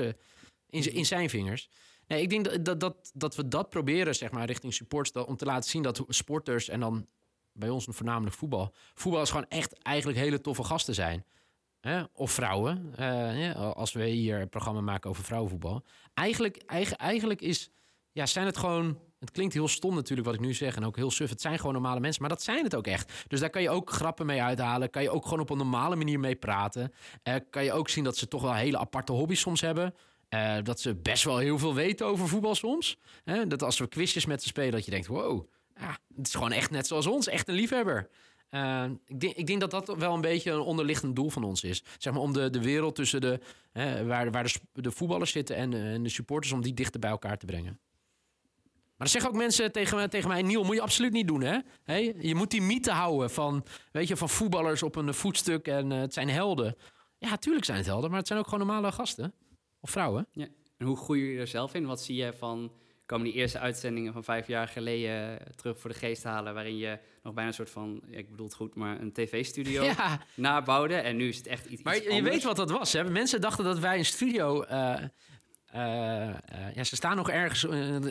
[0.69, 1.69] in, in zijn vingers.
[2.07, 5.11] Nee, ik denk dat, dat, dat, dat we dat proberen, zeg maar, richting supports...
[5.11, 7.07] om te laten zien dat sporters en dan
[7.53, 8.73] bij ons voornamelijk voetbal.
[8.93, 11.25] Voetbal is gewoon echt eigenlijk hele toffe gasten zijn.
[11.81, 12.03] Hè?
[12.13, 12.93] Of vrouwen.
[12.99, 15.83] Uh, als we hier een programma maken over vrouwenvoetbal.
[16.13, 17.69] Eigenlijk, eigen, eigenlijk is,
[18.11, 18.99] ja, zijn het gewoon.
[19.19, 21.29] Het klinkt heel stom natuurlijk wat ik nu zeg en ook heel suf.
[21.29, 23.25] Het zijn gewoon normale mensen, maar dat zijn het ook echt.
[23.27, 24.89] Dus daar kan je ook grappen mee uithalen.
[24.89, 26.93] Kan je ook gewoon op een normale manier mee praten.
[27.23, 29.95] Uh, kan je ook zien dat ze toch wel hele aparte hobby's soms hebben.
[30.29, 32.97] Uh, dat ze best wel heel veel weten over voetbal soms.
[33.47, 35.47] Dat als we quizjes met ze spelen, dat je denkt: wow,
[35.81, 38.09] ja, het is gewoon echt net zoals ons, echt een liefhebber.
[38.51, 41.63] Uh, ik, denk, ik denk dat dat wel een beetje een onderliggend doel van ons
[41.63, 41.83] is.
[41.97, 43.39] Zeg maar om de, de wereld tussen de,
[44.05, 47.37] waar, waar de, de voetballers zitten en, en de supporters, om die dichter bij elkaar
[47.37, 47.79] te brengen.
[49.01, 51.41] Maar dan zeggen ook mensen tegen, tegen mij: Niel, moet je absoluut niet doen.
[51.41, 51.57] Hè?
[51.83, 55.91] Hey, je moet die mythe houden van, weet je, van voetballers op een voetstuk en
[55.91, 56.75] uh, het zijn helden.
[57.17, 59.33] Ja, tuurlijk zijn het helden, maar het zijn ook gewoon normale gasten.
[59.79, 60.27] Of vrouwen.
[60.31, 60.47] Ja.
[60.77, 61.85] En hoe groei je er zelf in?
[61.85, 62.71] Wat zie je van
[63.11, 66.99] komen die eerste uitzendingen van vijf jaar geleden terug voor de geest halen, waarin je
[67.23, 70.21] nog bijna een soort van, ik bedoel het goed, maar een tv-studio ja.
[70.35, 70.95] nabouwde.
[70.95, 71.83] En nu is het echt iets.
[71.83, 72.93] Maar je weet wat dat was.
[72.93, 73.03] Hè?
[73.03, 74.95] Mensen dachten dat wij een studio uh,
[75.75, 76.33] uh,
[76.73, 77.63] ja, ze staan nog ergens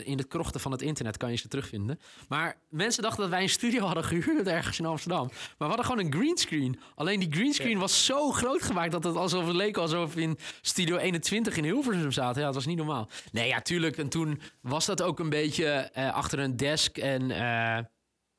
[0.03, 1.99] in de krochten van het internet, kan je ze terugvinden.
[2.27, 5.27] Maar mensen dachten dat wij een studio hadden gehuurd ergens in Amsterdam.
[5.27, 6.79] Maar we hadden gewoon een greenscreen.
[6.95, 10.37] Alleen die greenscreen was zo groot gemaakt dat het alsof het leek alsof we in
[10.61, 12.39] Studio 21 in Hilversum zaten.
[12.39, 13.09] Ja, dat was niet normaal.
[13.31, 13.97] Nee, ja, tuurlijk.
[13.97, 16.97] En toen was dat ook een beetje achter een desk.
[16.97, 17.27] En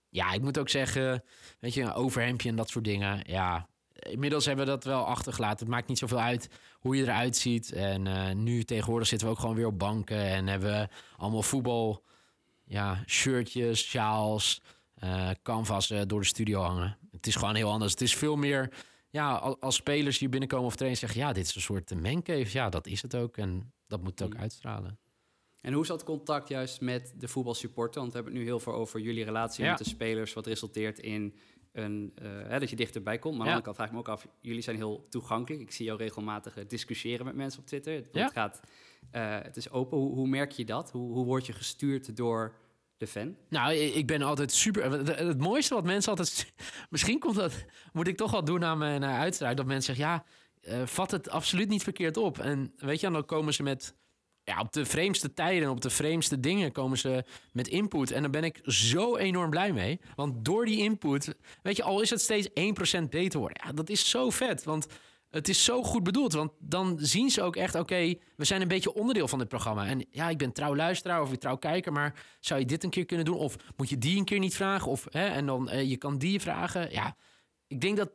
[0.09, 1.25] ja, ik moet ook zeggen,
[1.61, 3.21] weet je, een overhemdje en dat soort dingen.
[3.27, 3.69] Ja,
[4.11, 5.59] inmiddels hebben we dat wel achtergelaten.
[5.59, 6.49] Het maakt niet zoveel uit
[6.81, 7.73] hoe je eruit ziet.
[7.73, 11.43] En uh, nu tegenwoordig zitten we ook gewoon weer op banken en hebben we allemaal
[11.43, 12.05] voetbal,
[12.65, 14.62] ja, shirtjes, sjaals,
[15.05, 16.99] uh, canvassen door de studio hangen.
[17.11, 17.93] Het is gewoon heel anders.
[17.93, 18.73] Het is veel meer,
[19.11, 22.49] ja, als spelers hier binnenkomen of trainers zeggen, ja, dit is een soort mancave.
[22.53, 24.41] Ja, dat is het ook en dat moet het ook mm.
[24.41, 24.99] uitstralen.
[25.61, 28.01] En hoe is dat contact juist met de voetbalsupporter?
[28.01, 30.99] Want we hebben het nu heel veel over jullie relatie met de spelers, wat resulteert
[30.99, 31.35] in
[31.73, 33.37] een, uh, hè, dat je dichterbij komt.
[33.37, 35.63] Maar aan de andere kant vraag ik me ook af, jullie zijn heel toegankelijk.
[35.63, 37.95] Ik zie jou regelmatig uh, discussiëren met mensen op Twitter.
[37.95, 38.29] Het, ja.
[38.29, 38.61] gaat,
[39.13, 39.99] uh, het is open.
[39.99, 40.91] Hoe, hoe, merk je dat?
[40.91, 42.55] Hoe, hoe word je gestuurd door
[42.97, 43.37] de fan?
[43.49, 44.91] Nou, ik ben altijd super.
[45.07, 46.53] Het, mooiste wat mensen altijd.
[46.91, 47.65] Misschien komt dat.
[47.93, 49.59] Moet ik toch wel doen aan mijn uitstraling.
[49.59, 50.23] Dat mensen zeggen:
[50.65, 52.39] ja, vat het absoluut niet verkeerd op.
[52.39, 53.95] En weet je, dan komen ze met
[54.44, 58.11] ja, op de vreemdste tijden, op de vreemdste dingen komen ze met input.
[58.11, 60.00] En daar ben ik zo enorm blij mee.
[60.14, 63.62] Want door die input, weet je, al is het steeds 1% beter worden.
[63.64, 64.64] Ja, dat is zo vet.
[64.64, 64.87] Want
[65.31, 66.33] het is zo goed bedoeld.
[66.33, 69.87] Want dan zien ze ook echt, oké, we zijn een beetje onderdeel van dit programma.
[69.87, 72.90] En ja, ik ben trouw luisteraar of ik trouw kijker, maar zou je dit een
[72.90, 73.37] keer kunnen doen?
[73.37, 74.90] Of moet je die een keer niet vragen?
[74.90, 76.90] Of, hè, en dan, uh, je kan die vragen.
[76.90, 77.16] Ja,
[77.66, 78.11] ik denk dat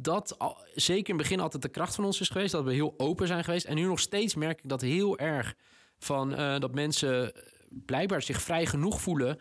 [0.00, 0.36] dat
[0.74, 2.52] zeker in het begin altijd de kracht van ons is geweest.
[2.52, 3.64] Dat we heel open zijn geweest.
[3.64, 5.56] En nu nog steeds merk ik dat heel erg.
[5.98, 7.32] Van, uh, dat mensen
[7.68, 9.38] blijkbaar zich vrij genoeg voelen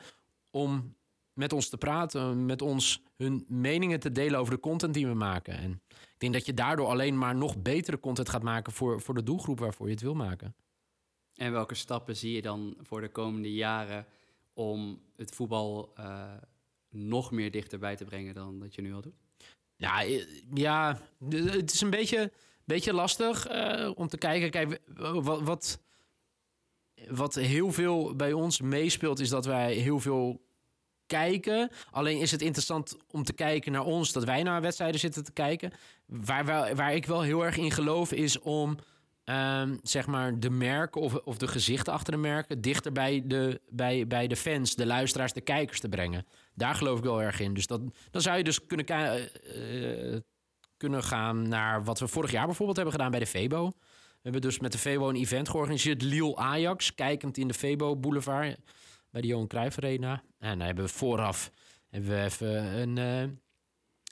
[0.51, 0.95] om
[1.33, 5.13] met ons te praten, met ons hun meningen te delen over de content die we
[5.13, 5.57] maken.
[5.57, 9.13] En ik denk dat je daardoor alleen maar nog betere content gaat maken voor, voor
[9.13, 10.55] de doelgroep waarvoor je het wil maken.
[11.35, 14.05] En welke stappen zie je dan voor de komende jaren
[14.53, 16.33] om het voetbal uh,
[16.89, 19.26] nog meer dichterbij te brengen dan dat je nu al doet?
[19.77, 22.31] Ja, eh, ja het is een beetje,
[22.65, 24.49] beetje lastig uh, om te kijken.
[24.49, 25.79] Kijk, wat, wat,
[27.09, 30.45] wat heel veel bij ons meespeelt, is dat wij heel veel
[31.05, 31.71] kijken.
[31.91, 35.31] Alleen is het interessant om te kijken naar ons, dat wij naar wedstrijden zitten te
[35.31, 35.71] kijken.
[36.05, 38.77] Waar, waar, waar ik wel heel erg in geloof, is om
[39.29, 43.61] um, zeg maar de merken of, of de gezichten achter de merken dichter bij de,
[43.69, 46.25] bij, bij de fans, de luisteraars, de kijkers te brengen.
[46.53, 47.53] Daar geloof ik wel erg in.
[47.53, 48.85] Dus dat, dan zou je dus kunnen,
[49.55, 50.17] uh,
[50.77, 53.67] kunnen gaan naar wat we vorig jaar bijvoorbeeld hebben gedaan bij de Febo.
[53.67, 57.95] We hebben dus met de Febo een event georganiseerd, Lille Ajax, kijkend in de Febo
[57.95, 58.57] Boulevard
[59.11, 60.23] bij de Johan Cruijff Arena.
[60.39, 61.51] En dan hebben we vooraf
[61.89, 63.29] hebben we even een uh,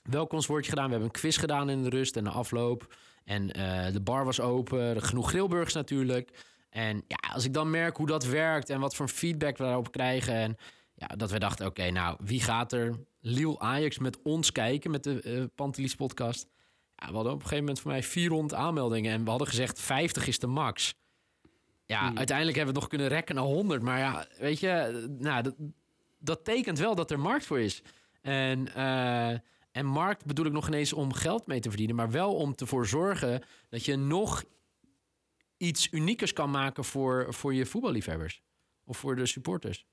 [0.03, 0.85] welkomstwoordje gedaan.
[0.85, 2.95] We hebben een quiz gedaan in de rust en de afloop.
[3.25, 6.29] En uh, de bar was open, genoeg grillburgers natuurlijk.
[6.69, 9.91] En ja, als ik dan merk hoe dat werkt en wat voor feedback we daarop
[9.91, 10.33] krijgen.
[10.33, 10.57] En
[10.95, 15.03] ja, dat we dachten, oké, nou, wie gaat er Liel Ajax met ons kijken met
[15.03, 16.47] de uh, Pantelis podcast?
[16.95, 19.79] Ja, we hadden op een gegeven moment voor mij 400 aanmeldingen en we hadden gezegd
[19.79, 20.95] 50 is de max.
[21.85, 22.17] Ja, hmm.
[22.17, 23.81] uiteindelijk hebben we het nog kunnen rekken naar 100.
[23.81, 25.55] Maar ja, weet je, nou, dat,
[26.19, 27.81] dat tekent wel dat er markt voor is.
[28.21, 29.33] En, uh,
[29.75, 32.87] en markt bedoel ik nog ineens om geld mee te verdienen, maar wel om ervoor
[32.87, 34.43] zorgen dat je nog
[35.57, 38.41] iets uniekers kan maken voor, voor je voetballiefhebbers
[38.83, 39.85] of voor de supporters.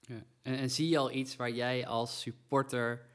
[0.00, 0.24] Ja.
[0.42, 3.06] En, en, zie je al iets waar jij als supporter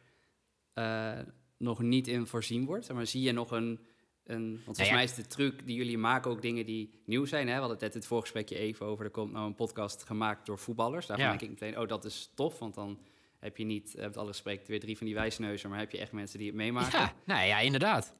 [0.73, 1.19] uh,
[1.57, 2.93] nog niet in voorzien wordt?
[2.93, 3.79] Maar zie je nog een,
[4.23, 7.25] een want volgens nou mij is de truc die jullie maken ook dingen die nieuw
[7.25, 7.47] zijn.
[7.47, 7.53] Hè?
[7.53, 10.59] We hadden het net het voorgesprekje even over, er komt nou een podcast gemaakt door
[10.59, 11.05] voetballers.
[11.05, 12.99] Daarvan denk ik meteen, oh dat is tof, want dan
[13.39, 16.11] heb je niet, met alle respect, weer drie van die wijsneuzen, maar heb je echt
[16.11, 16.99] mensen die het meemaken.
[16.99, 18.15] Ja, nou ja, inderdaad.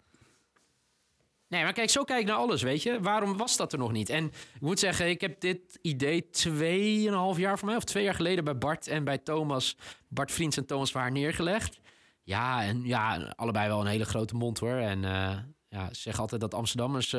[1.48, 3.02] Nee, maar kijk, zo kijk ik naar alles, weet je.
[3.02, 4.10] Waarom was dat er nog niet?
[4.10, 7.78] En ik moet zeggen, ik heb dit idee tweeënhalf jaar voor mij...
[7.78, 9.78] of twee jaar geleden bij Bart en bij Thomas...
[10.08, 11.80] Bart Vriends en Thomas Waar neergelegd.
[12.24, 14.78] Ja, en ja, allebei wel een hele grote mond, hoor.
[14.78, 15.38] En uh,
[15.70, 17.16] ja, ze zeggen altijd dat Amsterdammers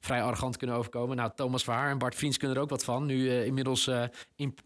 [0.00, 1.16] vrij arrogant kunnen overkomen.
[1.16, 3.06] Nou, Thomas Verhaar en Bart Vriends kunnen er ook wat van.
[3.06, 3.90] Nu inmiddels,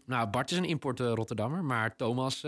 [0.05, 2.45] nou, Bart is een import Rotterdammer, maar Thomas,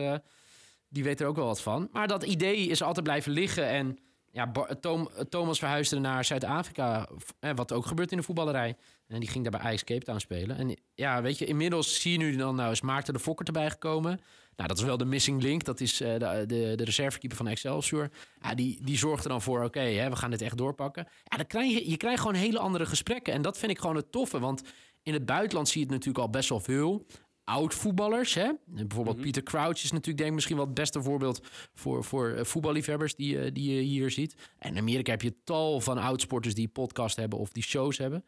[0.89, 1.89] die weet er ook wel wat van.
[1.91, 3.98] Maar dat idee is altijd blijven liggen en
[4.32, 7.10] ja, Tom, Thomas verhuisde naar Zuid-Afrika,
[7.56, 8.76] wat ook gebeurt in de voetballerij.
[9.08, 10.58] En die ging daar bij Cape Town spelen.
[10.58, 13.69] En ja, weet je, inmiddels zie je nu dan, nou is Maarten de Fokker erbij
[13.69, 14.19] gekomen.
[14.55, 15.63] Nou, dat is wel de missing link.
[15.63, 18.09] Dat is uh, de, de, de reservekeeper van Excelsior.
[18.41, 21.07] Ja, die, die zorgt er dan voor, oké, okay, we gaan dit echt doorpakken.
[21.23, 23.33] Ja, dan krijg je, je krijgt gewoon hele andere gesprekken.
[23.33, 24.61] En dat vind ik gewoon het toffe, want
[25.03, 27.05] in het buitenland zie je het natuurlijk al best wel veel
[27.45, 28.33] oud-voetballers.
[28.33, 28.51] Hè?
[28.65, 29.25] Bijvoorbeeld mhm.
[29.25, 31.41] Peter Crouch is natuurlijk denk ik misschien wel het beste voorbeeld
[31.73, 34.35] voor, voor eh, voetballiefhebbers die, uh, die je hier ziet.
[34.57, 38.23] En in Amerika heb je tal van oudsporters die podcast hebben of die shows hebben.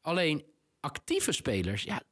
[0.00, 0.44] Alleen
[0.80, 2.02] actieve spelers, ja,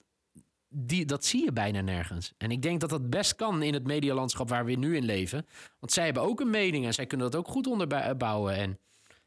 [0.73, 2.33] die, dat zie je bijna nergens.
[2.39, 5.47] En ik denk dat dat best kan in het medialandschap waar we nu in leven.
[5.79, 8.55] Want zij hebben ook een mening en zij kunnen dat ook goed onderbouwen.
[8.55, 8.79] En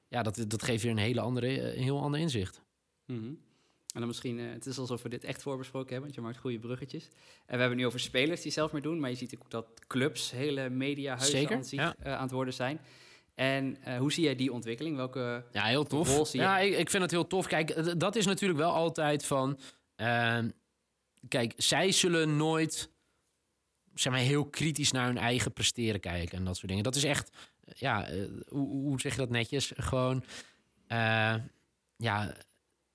[0.07, 2.61] ja, dat, dat geeft weer een, hele andere, een heel ander inzicht.
[3.05, 3.37] Mm
[3.93, 6.37] en dan misschien, uh, het is alsof we dit echt voorbesproken hebben, want je maakt
[6.37, 7.09] goede bruggetjes.
[7.45, 9.67] En we hebben nu over spelers die zelf meer doen, maar je ziet ook dat
[9.87, 11.95] clubs, hele mediahuizen Zeker, aan, zich, ja.
[12.05, 12.79] uh, aan het worden zijn.
[13.35, 14.95] En uh, hoe zie jij die ontwikkeling?
[14.95, 16.33] Welke ja, heel tof.
[16.33, 17.47] Ja, ik, ik, vind het heel tof.
[17.47, 19.59] Kijk, dat is natuurlijk wel altijd van.
[21.27, 22.91] Kijk, zij zullen nooit
[23.93, 26.83] zeg maar, heel kritisch naar hun eigen presteren kijken en dat soort dingen.
[26.83, 27.29] Dat is echt,
[27.73, 28.07] ja,
[28.47, 29.71] hoe, hoe zeg je dat netjes?
[29.75, 30.23] Gewoon,
[31.97, 32.35] ja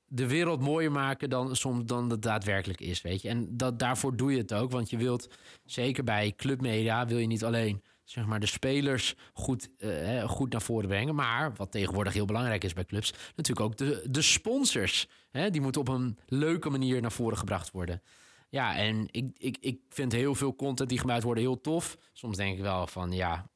[0.08, 3.28] de wereld mooier maken dan soms dan het daadwerkelijk is, weet je.
[3.28, 5.28] En dat, daarvoor doe je het ook, want je wilt,
[5.64, 10.62] zeker bij clubmedia, wil je niet alleen zeg maar, de spelers goed, uh, goed naar
[10.62, 11.14] voren brengen.
[11.14, 15.08] Maar wat tegenwoordig heel belangrijk is bij clubs, natuurlijk ook de, de sponsors.
[15.30, 18.02] Hè, die moeten op een leuke manier naar voren gebracht worden.
[18.48, 21.96] Ja, en ik, ik, ik vind heel veel content die gemaakt worden heel tof.
[22.12, 23.50] Soms denk ik wel van ja,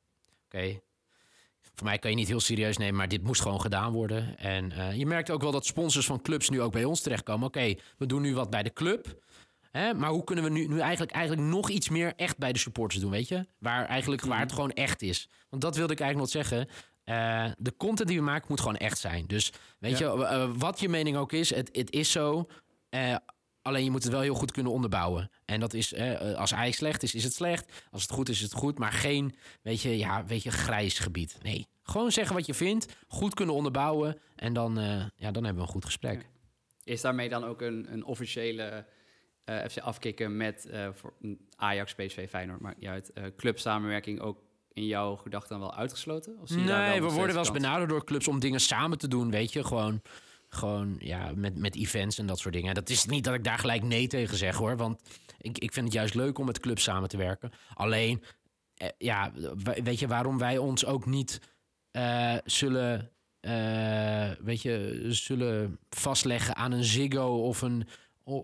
[0.45, 0.81] oké,
[1.75, 4.39] voor mij kan je niet heel serieus nemen, maar dit moest gewoon gedaan worden.
[4.39, 7.47] En uh, je merkt ook wel dat sponsors van clubs nu ook bij ons terechtkomen.
[7.47, 9.21] Oké, we doen nu wat bij de club.
[9.73, 12.59] Hè, maar hoe kunnen we nu, nu eigenlijk, eigenlijk nog iets meer echt bij de
[12.59, 13.47] supporters doen, weet je?
[13.59, 14.55] Waar, eigenlijk, waar het mhm.
[14.55, 15.29] gewoon echt is.
[15.49, 16.69] Want dat wilde ik eigenlijk nog zeggen.
[17.05, 19.27] Uh, de content die we maken moet gewoon echt zijn.
[19.27, 22.49] Dus weet je, uh, wat je mening ook is, het, het is zo.
[22.91, 23.17] Uh,
[23.63, 25.31] Alleen je moet het wel heel goed kunnen onderbouwen.
[25.45, 27.87] En dat is, eh, als hij slecht is, is het slecht.
[27.91, 28.79] Als het goed is, is het goed.
[28.79, 31.39] Maar geen, weet je, ja, weet je, grijs gebied.
[31.43, 32.97] Nee, gewoon zeggen wat je vindt.
[33.09, 34.19] Goed kunnen onderbouwen.
[34.37, 34.75] En dan,
[35.17, 36.29] ja, dan hebben we een goed gesprek.
[36.85, 38.87] Is daarmee dan ook een, een officiële
[39.45, 41.13] FC afkicken met voor
[41.57, 44.39] Ajax, PSV, Feyenoord, maar ja, het clubsamenwerking ook
[44.73, 46.39] in jouw gedachten wel uitgesloten?
[46.41, 49.09] Of zie je nee, we worden wel eens benaderd door clubs om dingen samen te
[49.09, 50.03] doen, weet je, gewoon
[50.55, 52.75] gewoon ja, met, met events en dat soort dingen.
[52.75, 54.77] Dat is niet dat ik daar gelijk nee tegen zeg hoor.
[54.77, 55.01] Want
[55.39, 57.51] ik, ik vind het juist leuk om met clubs samen te werken.
[57.75, 58.23] Alleen,
[58.75, 59.33] eh, ja,
[59.83, 61.41] weet je waarom wij ons ook niet
[61.93, 67.89] uh, zullen, uh, weet je, zullen vastleggen aan een Ziggo of een,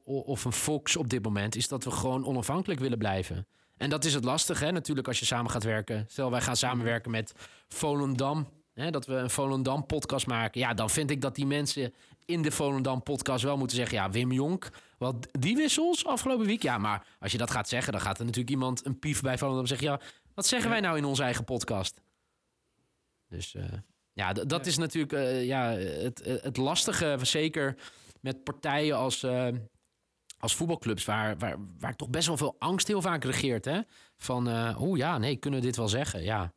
[0.04, 3.46] of een Fox op dit moment, is dat we gewoon onafhankelijk willen blijven.
[3.76, 4.70] En dat is het lastige, hè?
[4.70, 6.04] natuurlijk, als je samen gaat werken.
[6.08, 7.32] Stel, wij gaan samenwerken met
[7.68, 10.60] Volendam hè, dat we een Volendam podcast maken.
[10.60, 13.96] Ja, dan vind ik dat die mensen in de Volendam podcast wel moeten zeggen...
[13.96, 16.62] ja, Wim Jonk, wat die wissels afgelopen week...
[16.62, 19.38] ja, maar als je dat gaat zeggen, dan gaat er natuurlijk iemand een pief bij
[19.38, 19.86] Volendam zeggen...
[19.86, 20.00] ja,
[20.34, 22.00] wat zeggen wij nou in onze eigen podcast?
[23.28, 23.64] Dus uh,
[24.12, 27.76] ja, dat is natuurlijk uh, ja, het, het lastige, zeker
[28.20, 29.22] met partijen als...
[29.22, 29.48] Uh,
[30.40, 33.64] als voetbalclubs, waar, waar, waar toch best wel veel angst heel vaak regeert.
[33.64, 33.80] Hè?
[34.16, 36.22] Van, uh, ja, nee, kunnen we dit wel zeggen?
[36.22, 36.52] Ja,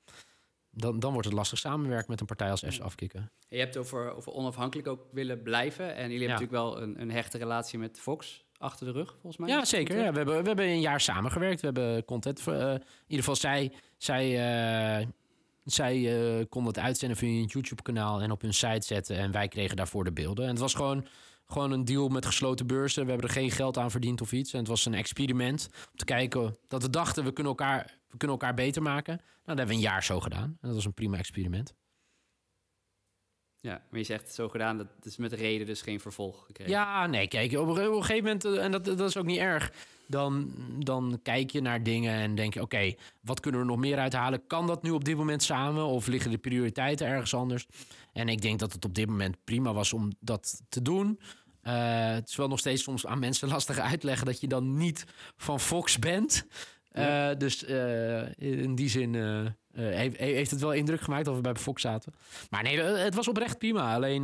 [0.71, 3.31] dan, dan wordt het lastig samenwerken met een partij als FC Afkikken.
[3.49, 5.95] Je hebt over, over onafhankelijk ook willen blijven.
[5.95, 9.37] En jullie hebben natuurlijk wel een, een hechte relatie met Fox achter de rug, volgens
[9.37, 9.49] mij.
[9.49, 9.95] Ja, zeker.
[9.95, 11.61] Ja, we, hebben, we hebben een jaar samengewerkt.
[11.61, 12.47] We hebben content...
[12.47, 14.29] Uh, in ieder geval, zij, zij,
[15.01, 15.07] uh,
[15.63, 18.21] zij uh, konden het uitzenden via een YouTube-kanaal...
[18.21, 19.17] en op hun site zetten.
[19.17, 20.43] En wij kregen daarvoor de beelden.
[20.45, 21.07] En het was gewoon,
[21.51, 23.03] gewoon een deal met gesloten beurzen.
[23.03, 24.53] We hebben er geen geld aan verdiend of iets.
[24.53, 26.57] En het was een experiment om te kijken...
[26.67, 29.15] dat we dachten, we kunnen elkaar we kunnen elkaar beter maken.
[29.15, 30.43] Nou, dat hebben we een jaar zo gedaan.
[30.43, 31.73] En dat was een prima experiment.
[33.61, 36.71] Ja, maar je zegt zo gedaan, dat is met reden dus geen vervolg gekregen.
[36.71, 39.71] Ja, nee, kijk, op een, gegeven moment, eh, en dat, dat is ook niet erg,
[40.07, 43.97] dan, dan kijk je naar dingen en denk je, oké, wat kunnen we nog meer
[43.97, 44.47] uithalen?
[44.47, 47.67] Kan dat nu op dit moment samen of liggen de prioriteiten ergens anders?
[48.13, 51.19] En ik denk dat het op dit moment prima was om dat te doen.
[51.63, 55.05] Uh, het is wel nog steeds soms aan mensen lastig uitleggen dat je dan niet
[55.37, 56.45] van Fox bent.
[56.93, 59.15] Uh, dus uh, in die zin
[59.73, 62.13] heeft, heeft, het wel indruk gemaakt dat we bij Fox zaten.
[62.49, 63.93] Maar nee, het was oprecht prima.
[63.95, 64.23] Alleen,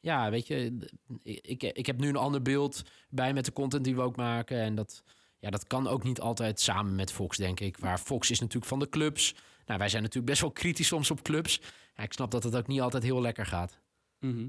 [0.00, 0.78] ja, weet je,
[1.22, 4.60] ik, ik heb nu een ander beeld bij met de content die we ook maken.
[4.60, 5.02] En dat,
[5.38, 7.78] ja, dat kan ook niet altijd samen met Fox, denk ik.
[7.78, 9.34] Waar Fox is natuurlijk van de clubs.
[9.66, 11.60] Nou, wij zijn natuurlijk best wel kritisch soms op clubs.
[11.94, 13.80] Ja, ik snap dat het ook niet altijd heel lekker gaat.
[14.18, 14.46] Mhm.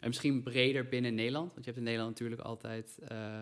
[0.00, 3.40] En misschien breder binnen Nederland, want je hebt in Nederland natuurlijk altijd uh,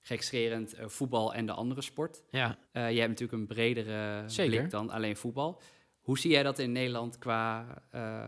[0.00, 2.22] gekscherend uh, voetbal en de andere sport.
[2.30, 2.58] Ja.
[2.72, 4.56] Uh, je hebt natuurlijk een bredere Zeker.
[4.56, 5.60] blik dan alleen voetbal.
[6.00, 7.66] Hoe zie jij dat in Nederland qua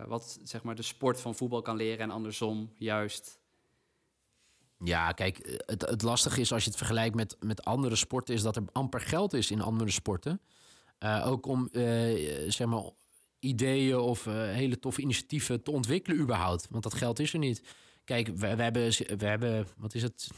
[0.07, 3.41] wat zeg maar de sport van voetbal kan leren en andersom juist?
[4.79, 8.43] Ja, kijk, het, het lastige is als je het vergelijkt met, met andere sporten, is
[8.43, 10.41] dat er amper geld is in andere sporten.
[11.25, 11.69] ook om
[12.49, 12.91] zeg maar
[13.45, 16.67] ideeën of uh, hele toffe initiatieven te ontwikkelen überhaupt.
[16.71, 17.63] Want dat geld is er niet.
[18.05, 20.29] Kijk, we, hebben, we hebben, wat is het?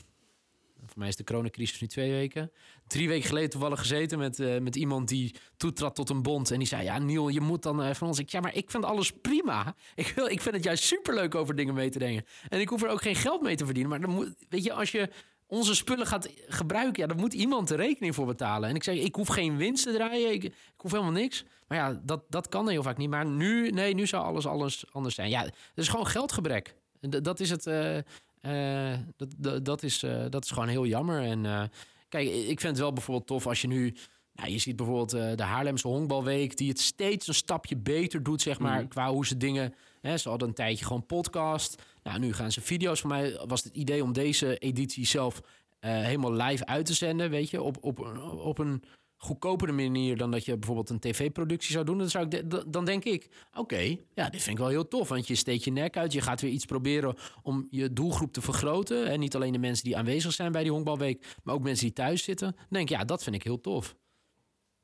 [0.87, 2.53] Voor mij is de coronacrisis nu twee weken.
[2.87, 6.51] Drie weken geleden toevallig gezeten met, uh, met iemand die toetrad tot een bond.
[6.51, 8.19] En die zei, ja Niel, je moet dan uh, van ons...
[8.19, 9.77] Ik, ja, maar ik vind alles prima.
[9.95, 12.27] Ik, wil, ik vind het juist superleuk over dingen mee te denken.
[12.49, 13.91] En ik hoef er ook geen geld mee te verdienen.
[13.91, 15.11] Maar dan moet, weet je, als je
[15.47, 18.69] onze spullen gaat gebruiken, ja, dan moet iemand de rekening voor betalen.
[18.69, 21.45] En ik zeg, ik hoef geen winst te draaien, ik hoef helemaal niks.
[21.69, 23.11] Maar ja, dat, dat kan heel vaak niet.
[23.11, 25.31] Maar nu, nee, nu zou alles, alles anders zijn.
[25.31, 26.75] Ja, het is gewoon geldgebrek.
[27.01, 27.67] Dat, dat is het.
[27.67, 31.23] Uh, uh, dat, dat, dat, is, uh, dat is gewoon heel jammer.
[31.23, 31.71] En
[32.09, 33.95] kijk, ik vind het wel bijvoorbeeld tof als je nu.
[34.33, 38.59] Nou, je ziet bijvoorbeeld de Haarlemse Honkbalweek, die het steeds een stapje beter doet, zeg
[38.59, 38.89] maar, mm.
[38.89, 39.75] qua hoe ze dingen.
[40.01, 41.83] Hè, ze hadden een tijdje gewoon podcast.
[42.03, 43.01] Nou, nu gaan ze video's.
[43.01, 45.41] Voor mij was het idee om deze editie zelf
[45.81, 47.99] helemaal live uit te zenden, weet je, op, op,
[48.45, 48.83] op een
[49.27, 53.05] goedkopere manier dan dat je bijvoorbeeld een tv-productie zou doen, dan, zou ik dan denk
[53.05, 55.09] ik, oké, ja, dit vind ik wel heel tof.
[55.09, 58.41] Want je steekt je nek uit, je gaat weer iets proberen om je doelgroep te
[58.41, 59.07] vergroten.
[59.07, 61.95] En niet alleen de mensen die aanwezig zijn bij die honkbalweek, maar ook mensen die
[61.95, 62.53] thuis zitten.
[62.57, 63.97] Dan denk ik, ja, dat vind ik heel tof.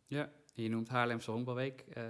[0.06, 1.84] Ja, je noemt Haarlemse honkbalweek.
[1.96, 2.04] Uh,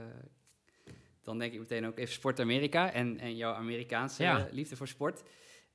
[1.23, 5.23] dan denk ik meteen ook even Sport Amerika en, en jouw Amerikaanse liefde voor sport.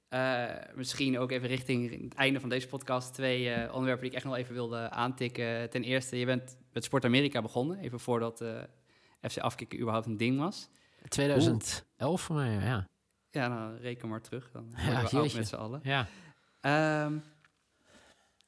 [0.09, 4.15] Uh, misschien ook even richting het einde van deze podcast twee uh, onderwerpen die ik
[4.15, 5.69] echt nog even wilde aantikken.
[5.69, 8.61] Ten eerste, je bent met Sport Amerika begonnen, even voordat uh,
[9.21, 10.69] FC Afkikken überhaupt een ding was.
[11.07, 12.87] 2011 voor mij, ja.
[13.31, 14.51] Ja, nou, reken maar terug.
[14.51, 15.79] Dan ja, we met z'n allen.
[15.83, 15.99] Ja.
[17.05, 17.23] Um,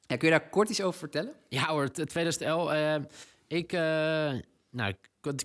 [0.06, 0.16] ja.
[0.16, 1.34] Kun je daar kort iets over vertellen?
[1.48, 3.06] Ja hoor, 2011.
[3.46, 3.72] ik,
[4.70, 4.94] nou,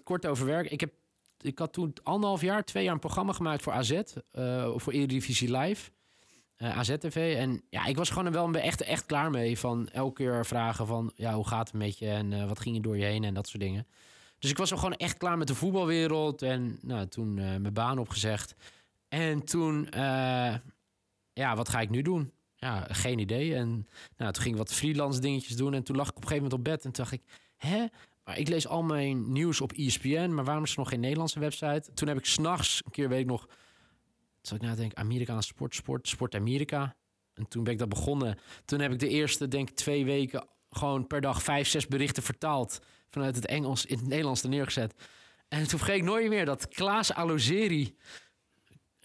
[0.03, 0.71] kort over werk.
[0.71, 0.93] Ik, heb,
[1.41, 4.01] ik had toen anderhalf jaar, twee jaar een programma gemaakt voor AZ,
[4.75, 5.93] voor Eredivisie Live
[6.55, 7.35] eh, AZ-TV.
[7.37, 9.59] En ja, ik was gewoon er wel echt, echt klaar mee.
[9.59, 12.09] Van elke keer vragen van, ja, hoe gaat het met je?
[12.09, 13.23] En uh, wat ging er door je heen?
[13.23, 13.87] En dat soort dingen.
[14.39, 16.41] Dus ik was er gewoon echt klaar met de voetbalwereld.
[16.41, 18.55] En nou, toen uh, mijn baan opgezegd.
[19.07, 19.87] En toen,
[21.33, 22.31] ja, wat ga ik nu doen?
[22.55, 23.55] Ja, geen idee.
[23.55, 23.87] En
[24.17, 25.73] nou, toen ging ik wat freelance dingetjes doen.
[25.73, 26.85] En toen lag ik op een gegeven moment op bed.
[26.85, 27.21] En toen dacht ik,
[27.57, 27.85] hè?
[28.23, 30.33] Maar ik lees al mijn nieuws op ESPN.
[30.33, 31.93] Maar waarom is er nog geen Nederlandse website?
[31.93, 33.47] Toen heb ik s'nachts, een keer weet ik nog
[34.47, 36.95] zal ik nadenken, Amerikaanse sport, sport, sport Amerika.
[37.33, 38.37] En toen ben ik dat begonnen.
[38.65, 42.23] Toen heb ik de eerste, denk ik, twee weken gewoon per dag vijf, zes berichten
[42.23, 42.79] vertaald.
[43.09, 44.93] Vanuit het Engels in het Nederlands er neergezet.
[45.47, 47.95] En toen vergeet ik nooit meer dat Klaas Alozeri...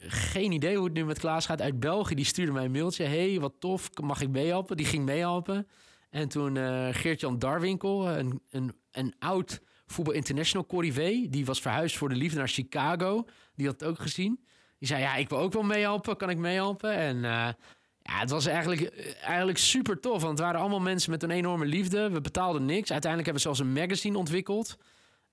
[0.03, 2.15] Geen idee hoe het nu met Klaas gaat uit België.
[2.15, 3.05] Die stuurde mij een mailtje.
[3.05, 4.77] hey, wat tof, mag ik meehelpen?
[4.77, 5.69] Die ging meehelpen.
[6.11, 11.27] En toen uh, Geert-Jan Darwinkel, een, een, een oud voetbal international corrivé...
[11.29, 13.25] die was verhuisd voor de liefde naar Chicago.
[13.55, 14.45] Die had het ook gezien.
[14.81, 16.17] Die zei, ja, ik wil ook wel meehelpen.
[16.17, 16.95] Kan ik meehelpen?
[16.95, 17.49] En uh,
[17.99, 20.23] ja, het was eigenlijk, eigenlijk super tof.
[20.23, 22.11] Want het waren allemaal mensen met een enorme liefde.
[22.11, 22.93] We betaalden niks.
[22.93, 24.77] Uiteindelijk hebben we zelfs een magazine ontwikkeld.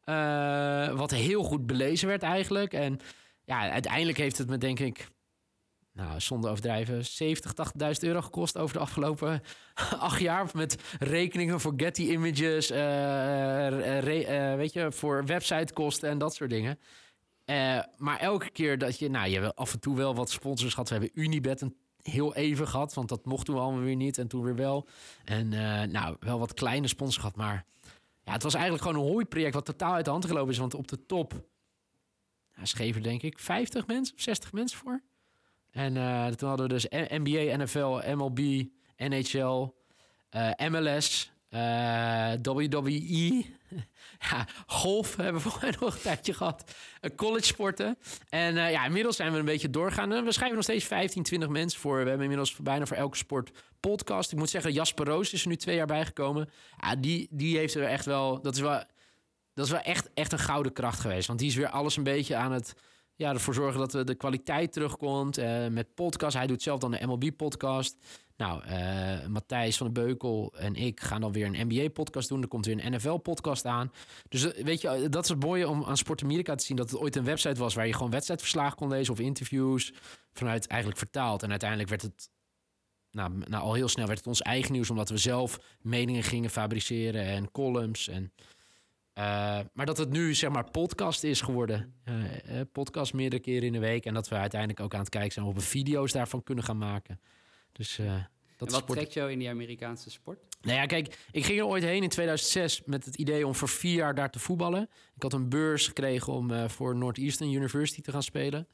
[0.06, 2.74] Uh, wat heel goed belezen werd eigenlijk.
[2.74, 3.00] En
[3.44, 5.08] ja, uiteindelijk heeft het me denk ik...
[5.94, 9.42] Nou, zonder overdrijven, 70, 80.000 euro gekost over de afgelopen
[10.00, 10.50] acht jaar.
[10.54, 12.78] Met rekeningen voor Getty Images, uh,
[14.56, 16.80] weet je, voor websitekosten en dat soort dingen.
[17.50, 20.90] Uh, maar elke keer dat je, nou, je af en toe wel wat sponsors gehad.
[20.90, 24.28] We hebben Unibet een heel even gehad, want dat mochten we allemaal weer niet en
[24.28, 24.88] toen weer wel.
[25.24, 27.66] En uh, nou, wel wat kleine sponsors gehad, maar
[28.24, 30.58] ja, het was eigenlijk gewoon een hooiproject wat totaal uit de hand gelopen is.
[30.58, 31.32] Want op de top
[32.56, 35.02] nou, schreven denk ik 50 mensen of 60 mensen voor.
[35.72, 38.64] En uh, toen hadden we dus NBA, NFL, MLB,
[38.98, 39.74] NHL,
[40.70, 41.32] MLS,
[42.42, 43.46] WWE
[44.30, 46.76] ja, golf hebben we volgens nog een tijdje gehad.
[47.02, 47.98] Uh, college sporten.
[48.30, 50.10] En uh, ja, inmiddels zijn we een beetje doorgaan.
[50.10, 51.94] we schrijven nog steeds 15, 20 mensen voor.
[51.94, 54.32] We hebben inmiddels bijna voor elke sport podcast.
[54.32, 56.50] Ik moet zeggen, Jasper Roos is er nu twee jaar bijgekomen.
[57.00, 58.42] Die, die heeft er echt wel...
[58.42, 58.84] Dat is wel,
[59.54, 61.28] dat is wel echt, echt een gouden kracht geweest.
[61.28, 62.74] Want die is weer alles een beetje aan het
[63.16, 65.38] ja, ervoor zorgen dat de kwaliteit terugkomt.
[65.70, 66.36] Met podcast.
[66.36, 67.98] Hij doet zelf dan de MLB-podcast.
[68.38, 72.42] Nou, uh, Matthijs van de Beukel en ik gaan dan weer een NBA-podcast doen.
[72.42, 73.92] Er komt weer een NFL-podcast aan.
[74.30, 76.78] Dus eh, weet je, dat is het mooie om aan Sport Amerika te zien...
[76.78, 79.14] dat het ooit een website was waar je gewoon wedstrijdverslagen kon lezen...
[79.14, 79.94] of interviews
[80.34, 81.44] vanuit eigenlijk vertaald.
[81.44, 82.30] En uiteindelijk werd het...
[83.12, 84.90] Nou, nou, al heel snel werd het ons eigen nieuws...
[84.90, 88.08] omdat we zelf meningen gingen fabriceren en columns.
[88.08, 88.34] En
[89.74, 91.94] maar dat het nu zeg maar podcast is geworden.
[92.72, 94.06] podcast meerdere keren in de week.
[94.06, 96.78] En dat we uiteindelijk ook aan het kijken zijn of we video's daarvan kunnen gaan
[96.78, 97.20] maken.
[97.78, 98.00] Dus
[98.58, 100.40] dat en wat trekt jou in die Amerikaanse sport?
[100.62, 103.70] Nou ja, kijk, ik ging er ooit heen in 2006 met het idee om voor
[103.70, 104.90] vier jaar daar te voetballen.
[105.16, 108.68] Ik had een beurs gekregen om uh, voor Northeastern University te gaan spelen.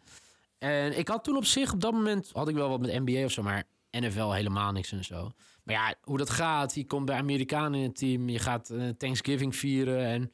[0.57, 3.23] En ik had toen op zich, op dat moment had ik wel wat met NBA
[3.23, 5.31] of zo, maar NFL helemaal niks en zo.
[5.63, 8.89] Maar ja, hoe dat gaat, je komt bij Amerikanen in het team, je gaat uh,
[8.89, 10.31] Thanksgiving vieren en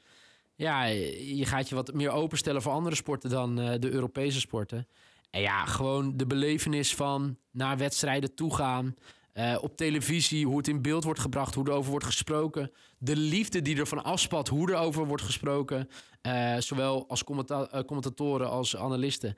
[0.55, 4.88] ja, je gaat je wat meer openstellen voor andere sporten dan uh, de Europese sporten.
[5.30, 8.95] En ja, gewoon de belevenis van naar wedstrijden toe gaan.
[9.34, 12.71] Uh, op televisie, hoe het in beeld wordt gebracht, hoe erover wordt gesproken.
[12.97, 15.89] De liefde die er van afspat, hoe erover wordt gesproken.
[16.21, 19.38] Uh, zowel als uh, commentatoren als analisten.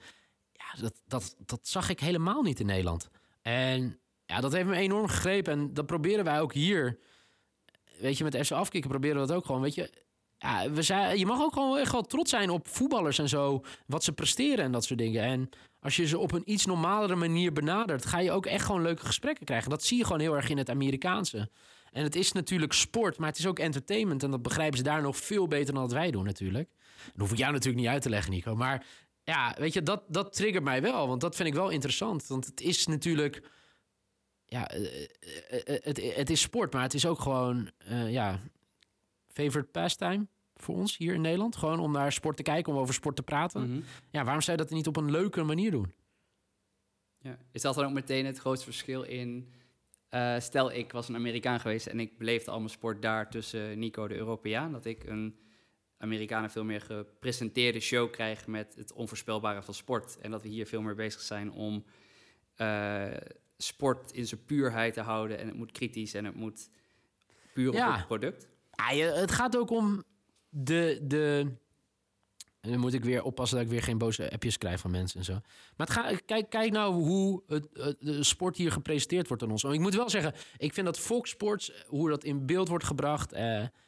[0.54, 3.10] Ja, dat, dat, dat zag ik helemaal niet in Nederland.
[3.42, 5.54] En ja, dat heeft me enorm gegrepen.
[5.54, 7.00] En dat proberen wij ook hier.
[8.00, 9.62] Weet je, met FC Afkikken proberen we dat ook gewoon.
[9.62, 9.90] Weet je,
[10.38, 13.64] ja, we zijn, je mag ook gewoon echt wel trots zijn op voetballers en zo.
[13.86, 15.24] Wat ze presteren en dat soort dingen.
[15.24, 15.50] En
[15.82, 19.06] als je ze op een iets normalere manier benadert, ga je ook echt gewoon leuke
[19.06, 19.70] gesprekken krijgen.
[19.70, 21.50] Dat zie je gewoon heel erg in het Amerikaanse.
[21.92, 24.24] En het is natuurlijk sport, maar het is ook entertainment.
[24.24, 26.70] En dat begrijpen ze daar nog veel beter dan dat wij doen, natuurlijk.
[27.06, 28.56] Dat hoef ik jou natuurlijk niet uit te leggen, Nico.
[28.56, 28.86] Maar
[29.24, 31.08] ja, weet je, dat, dat triggert mij wel.
[31.08, 32.28] Want dat vind ik wel interessant.
[32.28, 33.50] Want het is natuurlijk.
[34.46, 35.04] Ja, eh,
[35.50, 37.72] eh, eh, het, het is sport, maar het is ook gewoon.
[38.08, 38.40] ja,
[39.28, 40.28] favorite pastime
[40.62, 41.56] voor ons hier in Nederland.
[41.56, 43.70] Gewoon om naar sport te kijken, om over sport te praten.
[43.70, 43.82] Mhm.
[44.10, 45.94] Ja, waarom zou je dat niet op een leuke manier doen?
[47.20, 47.38] Ja.
[47.52, 49.52] Is dat dan ook meteen het grootste verschil in...
[50.10, 53.80] Uh, stel, ik was een Amerikaan geweest en ik beleefde al mijn sport daar tussen
[53.80, 54.72] Nico de Europeaan.
[54.72, 55.40] Dat ik een
[55.98, 60.18] Amerikanen veel meer gepresenteerde show krijg met het onvoorspelbare van sport.
[60.18, 61.84] En dat we hier veel meer bezig zijn om
[62.58, 63.06] uh,
[63.58, 65.38] sport in zijn puurheid te houden.
[65.38, 66.70] En het moet kritisch en het moet
[67.54, 68.48] puur op het product.
[68.90, 70.04] Ja, het gaat ook om
[70.52, 71.52] de, de,
[72.62, 75.20] en dan moet ik weer oppassen dat ik weer geen boze appjes krijg van mensen
[75.20, 75.34] en zo.
[75.76, 77.68] Maar het ga, kijk, kijk nou hoe het,
[78.00, 79.64] de sport hier gepresenteerd wordt aan ons.
[79.64, 83.34] Ik moet wel zeggen, ik vind dat Fox Sports, hoe dat in beeld wordt gebracht,
[83.34, 83.40] uh,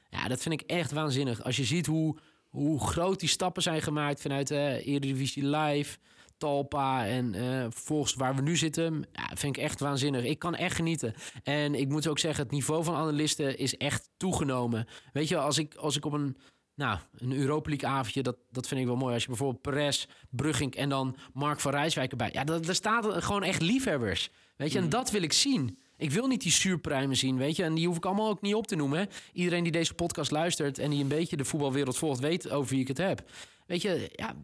[0.10, 1.44] ja, dat vind ik echt waanzinnig.
[1.44, 2.18] Als je ziet hoe,
[2.50, 5.98] hoe groot die stappen zijn gemaakt vanuit uh, Eredivisie Live,
[6.38, 10.24] Talpa en uh, volgens waar we nu zitten, ja, vind ik echt waanzinnig.
[10.24, 11.14] Ik kan echt genieten.
[11.44, 14.88] En ik moet ook zeggen, het niveau van analisten is echt toegenomen.
[15.14, 16.38] Weet je, als ik, als ik op een
[16.76, 19.14] nou, een Europa League avondje, dat, dat vind ik wel mooi.
[19.14, 22.30] Als je bijvoorbeeld Perez, Brugging en dan Mark van Rijswijk erbij.
[22.32, 24.30] Ja, daar staat gewoon echt liefhebbers.
[24.56, 24.90] Weet je, en mm.
[24.90, 25.78] dat wil ik zien.
[25.98, 27.64] Ik wil niet die suurpruimen zien, weet je.
[27.64, 29.10] En die hoef ik allemaal ook niet op te noemen.
[29.34, 32.82] Iedereen die deze podcast luistert en die een beetje de voetbalwereld volgt, weet over wie
[32.82, 33.30] ik het heb.
[33.66, 34.36] Weet je, ja,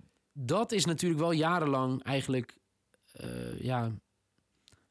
[0.42, 2.58] dat is natuurlijk wel jarenlang eigenlijk,
[3.24, 3.92] uh, ja,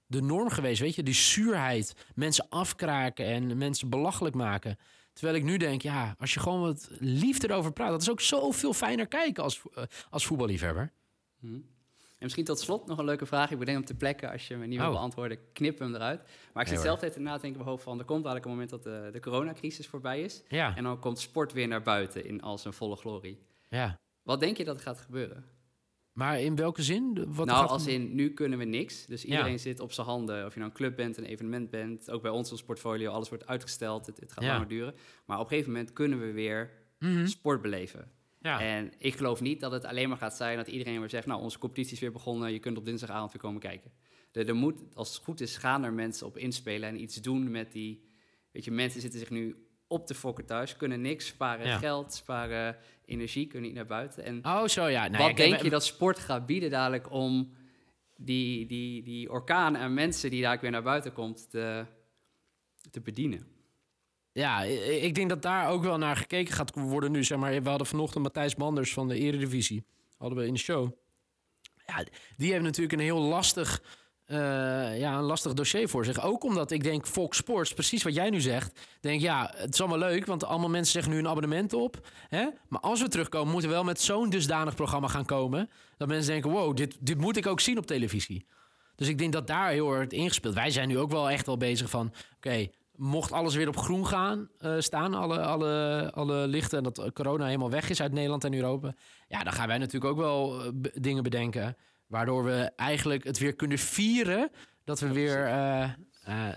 [0.06, 1.02] de norm geweest, weet je.
[1.02, 4.78] Die zuurheid, mensen afkraken en mensen belachelijk maken.
[5.12, 8.20] Terwijl ik nu denk, ja, als je gewoon wat liefde erover praat, dat is ook
[8.20, 10.92] zoveel fijner kijken als, uh, als voetballiefhebber.
[11.38, 11.66] Hmm.
[11.98, 13.50] En misschien tot slot nog een leuke vraag.
[13.50, 14.94] Ik bedenk op de plekken, als je me niet wil oh.
[14.94, 16.22] beantwoorden, knip hem eruit.
[16.52, 17.98] Maar ik zit zelf even na te denken mijn hoofd van...
[17.98, 20.42] er komt eigenlijk een moment dat de, de coronacrisis voorbij is.
[20.48, 20.76] Ja.
[20.76, 23.38] En dan komt sport weer naar buiten in al zijn volle glorie.
[23.68, 24.00] Ja.
[24.28, 25.44] Wat denk je dat er gaat gebeuren?
[26.12, 27.24] Maar in welke zin?
[27.28, 29.06] Wat nou, als in nu kunnen we niks.
[29.06, 30.46] Dus iedereen zit op zijn handen.
[30.46, 32.10] Of je nou een club bent, een evenement bent.
[32.10, 34.06] Ook bij ons als portfolio, alles wordt uitgesteld.
[34.06, 34.94] Het, het gaat langer duren.
[35.24, 37.26] Maar op een gegeven moment kunnen we weer mhm.
[37.26, 38.10] sport beleven.
[38.40, 38.60] Ja.
[38.60, 41.26] En ik geloof niet dat het alleen maar gaat zijn dat iedereen weer zegt...
[41.26, 43.92] nou, onze competitie is weer begonnen, je kunt op dinsdagavond weer komen kijken.
[44.32, 47.50] Er, er moet, als het goed is, gaan er mensen op inspelen en iets doen
[47.50, 48.06] met die...
[48.52, 52.76] Weet je, mensen zitten zich nu op de fokken thuis, kunnen niks, sparen geld, sparen
[53.08, 54.24] energie, kunnen niet naar buiten.
[54.24, 55.10] En oh, zo ja.
[55.10, 57.52] wat denk je dat sport gaat bieden dadelijk om
[58.16, 61.86] die, die, die orkaan en mensen die daar weer naar buiten komt te,
[62.90, 63.46] te bedienen?
[64.32, 67.24] Ja, ik denk dat daar ook wel naar gekeken gaat worden nu.
[67.24, 69.84] Zeg maar, we hadden vanochtend Matthijs Manders van de Eredivisie,
[70.16, 70.92] hadden we in de show.
[71.86, 72.04] Ja,
[72.36, 73.82] die heeft natuurlijk een heel lastig
[74.30, 76.22] uh, ja, een lastig dossier voor zich.
[76.22, 78.80] Ook omdat ik denk, Fox Sports, precies wat jij nu zegt.
[79.00, 82.08] Denk ja, het is allemaal leuk, want allemaal mensen zeggen nu een abonnement op.
[82.28, 82.48] Hè?
[82.68, 85.70] Maar als we terugkomen, moeten we wel met zo'n dusdanig programma gaan komen.
[85.96, 88.46] Dat mensen denken, wow, dit, dit moet ik ook zien op televisie.
[88.94, 90.54] Dus ik denk dat daar heel erg ingespeeld.
[90.54, 94.06] Wij zijn nu ook wel echt wel bezig van, oké, mocht alles weer op groen
[94.06, 96.78] gaan uh, staan, alle, alle, alle lichten...
[96.78, 98.94] en dat corona helemaal weg is uit Nederland en Europa...
[99.28, 101.76] ja, dan gaan wij natuurlijk ook wel uh, dingen bedenken...
[102.08, 104.50] Waardoor we eigenlijk het weer kunnen vieren.
[104.84, 105.90] Dat we weer uh,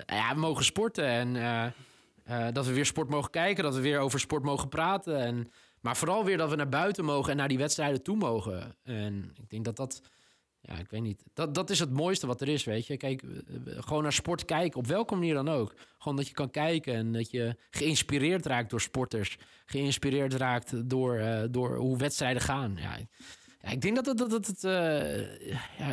[0.06, 1.06] ja, mogen sporten.
[1.06, 3.64] En uh, dat we weer sport mogen kijken.
[3.64, 5.18] Dat we weer over sport mogen praten.
[5.20, 8.76] En, maar vooral weer dat we naar buiten mogen en naar die wedstrijden toe mogen.
[8.84, 10.02] En ik denk dat dat.
[10.62, 11.24] ja, ik weet niet.
[11.34, 12.98] Dat, dat is het mooiste wat er is, weet je.
[12.98, 13.24] Kijk,
[13.66, 15.74] gewoon naar sport kijken, op welke manier dan ook.
[15.98, 19.38] Gewoon dat je kan kijken en dat je geïnspireerd raakt door sporters.
[19.66, 22.78] Geïnspireerd raakt door, uh, door hoe wedstrijden gaan.
[22.78, 22.98] Ja,
[23.62, 24.18] ja, ik denk dat het...
[24.18, 25.48] Dat, dat, het uh,
[25.78, 25.92] ja,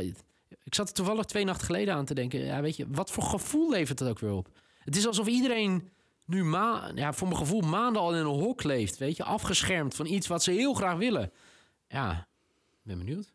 [0.68, 2.44] ik zat er toevallig twee nachten geleden aan te denken.
[2.44, 4.48] Ja, weet je, wat voor gevoel levert het ook weer op?
[4.78, 5.88] Het is alsof iedereen
[6.24, 8.98] nu, ma ja, voor mijn gevoel, maanden al in een hok leeft.
[8.98, 11.32] Weet je, afgeschermd van iets wat ze heel graag willen.
[11.88, 12.28] Ja,
[12.82, 13.32] ben benieuwd.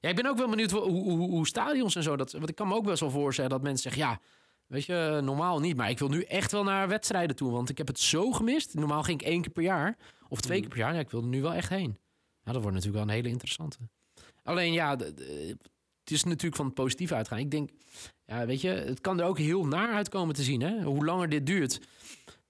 [0.00, 2.16] Ja, ik ben ook wel benieuwd hoe, hoe, hoe stadions en zo.
[2.16, 4.20] Dat, want ik kan me ook best wel voorstellen dat mensen zeggen: ja,
[4.66, 5.76] weet je, normaal niet.
[5.76, 7.50] Maar ik wil nu echt wel naar wedstrijden toe.
[7.50, 8.74] Want ik heb het zo gemist.
[8.74, 9.96] Normaal ging ik één keer per jaar
[10.28, 10.94] of twee keer per jaar.
[10.94, 11.98] Ja, ik wil er nu wel echt heen.
[12.48, 13.78] Ja, dat wordt natuurlijk wel een hele interessante.
[14.42, 17.38] Alleen ja, het is natuurlijk van het positieve uitgaan.
[17.38, 17.70] Ik denk,
[18.26, 20.60] ja, weet je, het kan er ook heel naar uitkomen te zien.
[20.60, 20.82] Hè?
[20.82, 21.80] Hoe langer dit duurt.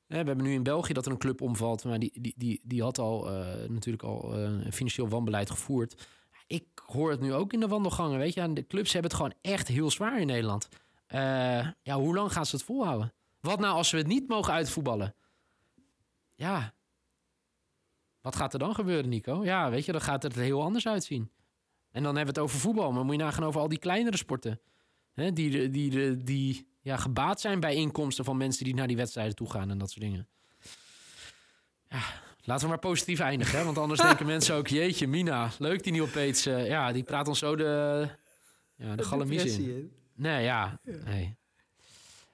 [0.07, 1.85] We hebben nu in België dat er een club omvalt.
[1.85, 6.07] Maar die, die, die, die had al uh, natuurlijk al uh, financieel wanbeleid gevoerd.
[6.47, 8.19] Ik hoor het nu ook in de wandelgangen.
[8.19, 10.69] Weet je, de clubs hebben het gewoon echt heel zwaar in Nederland.
[11.09, 13.13] Uh, ja, hoe lang gaan ze het volhouden?
[13.41, 15.15] Wat nou als we het niet mogen uitvoetballen?
[16.35, 16.75] Ja.
[18.29, 19.45] Wat gaat er dan gebeuren, Nico?
[19.45, 21.31] Ja, weet je, dan gaat het er heel anders uitzien.
[21.91, 22.93] En dan hebben we het over voetbal.
[22.93, 24.61] Maar moet je nagaan over al die kleinere sporten.
[25.15, 28.97] Hè, die, die, die, die ja, gebaat zijn bij inkomsten van mensen die naar die
[28.97, 30.29] wedstrijden toe gaan en dat soort dingen.
[31.89, 32.01] Ja,
[32.43, 33.59] laten we maar positief eindigen.
[33.59, 33.65] Hè?
[33.65, 36.51] Want anders denken mensen ook, jeetje, Mina, leuk die nieuwe page.
[36.51, 38.09] Uh, ja, die praat ons zo de,
[38.77, 39.93] ja, de galamies in.
[40.15, 40.81] Nee, ja.
[41.05, 41.37] Nee.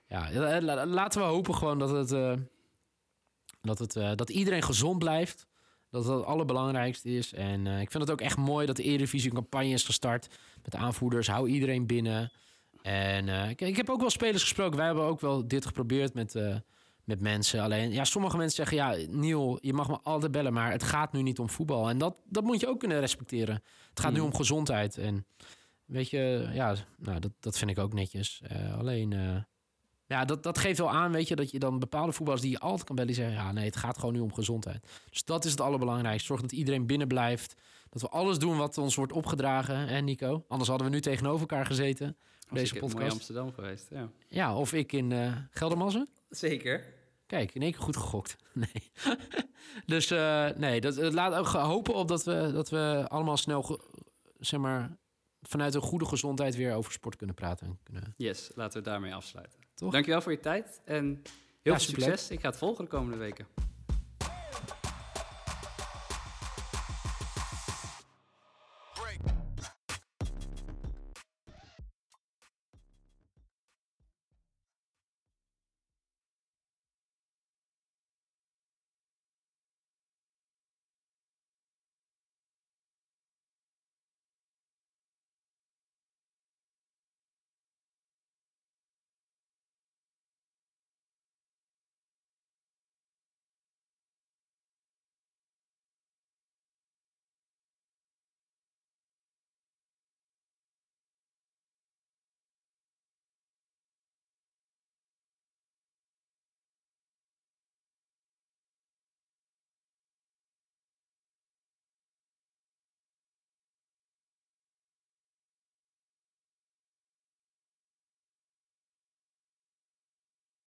[0.07, 0.51] Ja,
[0.87, 2.13] laten we hopen gewoon dat het...
[2.13, 2.33] Uh,
[3.61, 5.47] dat, het, uh, dat iedereen gezond blijft.
[5.95, 7.33] Dat dat het allerbelangrijkste is.
[7.33, 10.29] En uh, ik vind het ook echt mooi dat de Eredivisie een campagne is gestart.
[10.63, 12.33] Met aanvoerders, hou iedereen binnen.
[12.83, 14.77] En uh, ik, ik, heb ook wel spelers gesproken.
[14.77, 16.57] Wij hebben ook wel dit geprobeerd met, uh,
[17.05, 17.61] met mensen.
[17.61, 18.77] Alleen, ja, sommige mensen zeggen...
[18.77, 20.53] ja, Niel, je mag me altijd bellen...
[20.53, 21.89] maar het gaat nu niet om voetbal.
[21.89, 23.63] En dat, dat moet je ook kunnen respecteren.
[23.89, 24.25] Het gaat nu mm.
[24.25, 24.99] om gezondheid.
[24.99, 25.27] En
[25.85, 28.43] weet je, ja, nou, dat, dat vind ik ook netjes.
[28.79, 29.45] alleen
[30.07, 32.59] ja, dat, dat geeft wel aan, weet je, dat je dan bepaalde voetballers die je
[32.59, 34.87] altijd kan bellen, zeggen, ja, nee, het gaat gewoon nu om gezondheid.
[35.11, 36.27] Dus dat is het allerbelangrijkste.
[36.27, 37.55] Zorg dat iedereen binnen blijft.
[37.91, 40.45] Dat we alles doen wat ons wordt opgedragen, hè, Nico?
[40.49, 42.17] Anders hadden we nu tegenover elkaar gezeten.
[42.47, 43.05] Voor deze podcast.
[43.05, 44.09] in Amsterdam geweest, ja.
[44.29, 46.09] Ja, of ik in uh, Geldermalsen.
[46.29, 46.85] Zeker.
[47.27, 48.37] Kijk, in één keer goed gegokt.
[48.53, 48.93] Nee.
[49.87, 53.81] dus uh, nee, dat, laat ook hopen op dat we, dat we allemaal snel,
[54.39, 54.97] zeg maar,
[55.43, 57.79] vanuit een goede gezondheid weer over sport kunnen praten.
[57.83, 58.15] Kunnen...
[58.17, 59.64] Yes, laten we daarmee afsluiten.
[59.75, 59.93] Toch?
[59.93, 61.23] Dankjewel voor je tijd en
[61.63, 62.31] heel veel succes.
[62.31, 63.47] Ik ga het volgen de komende weken.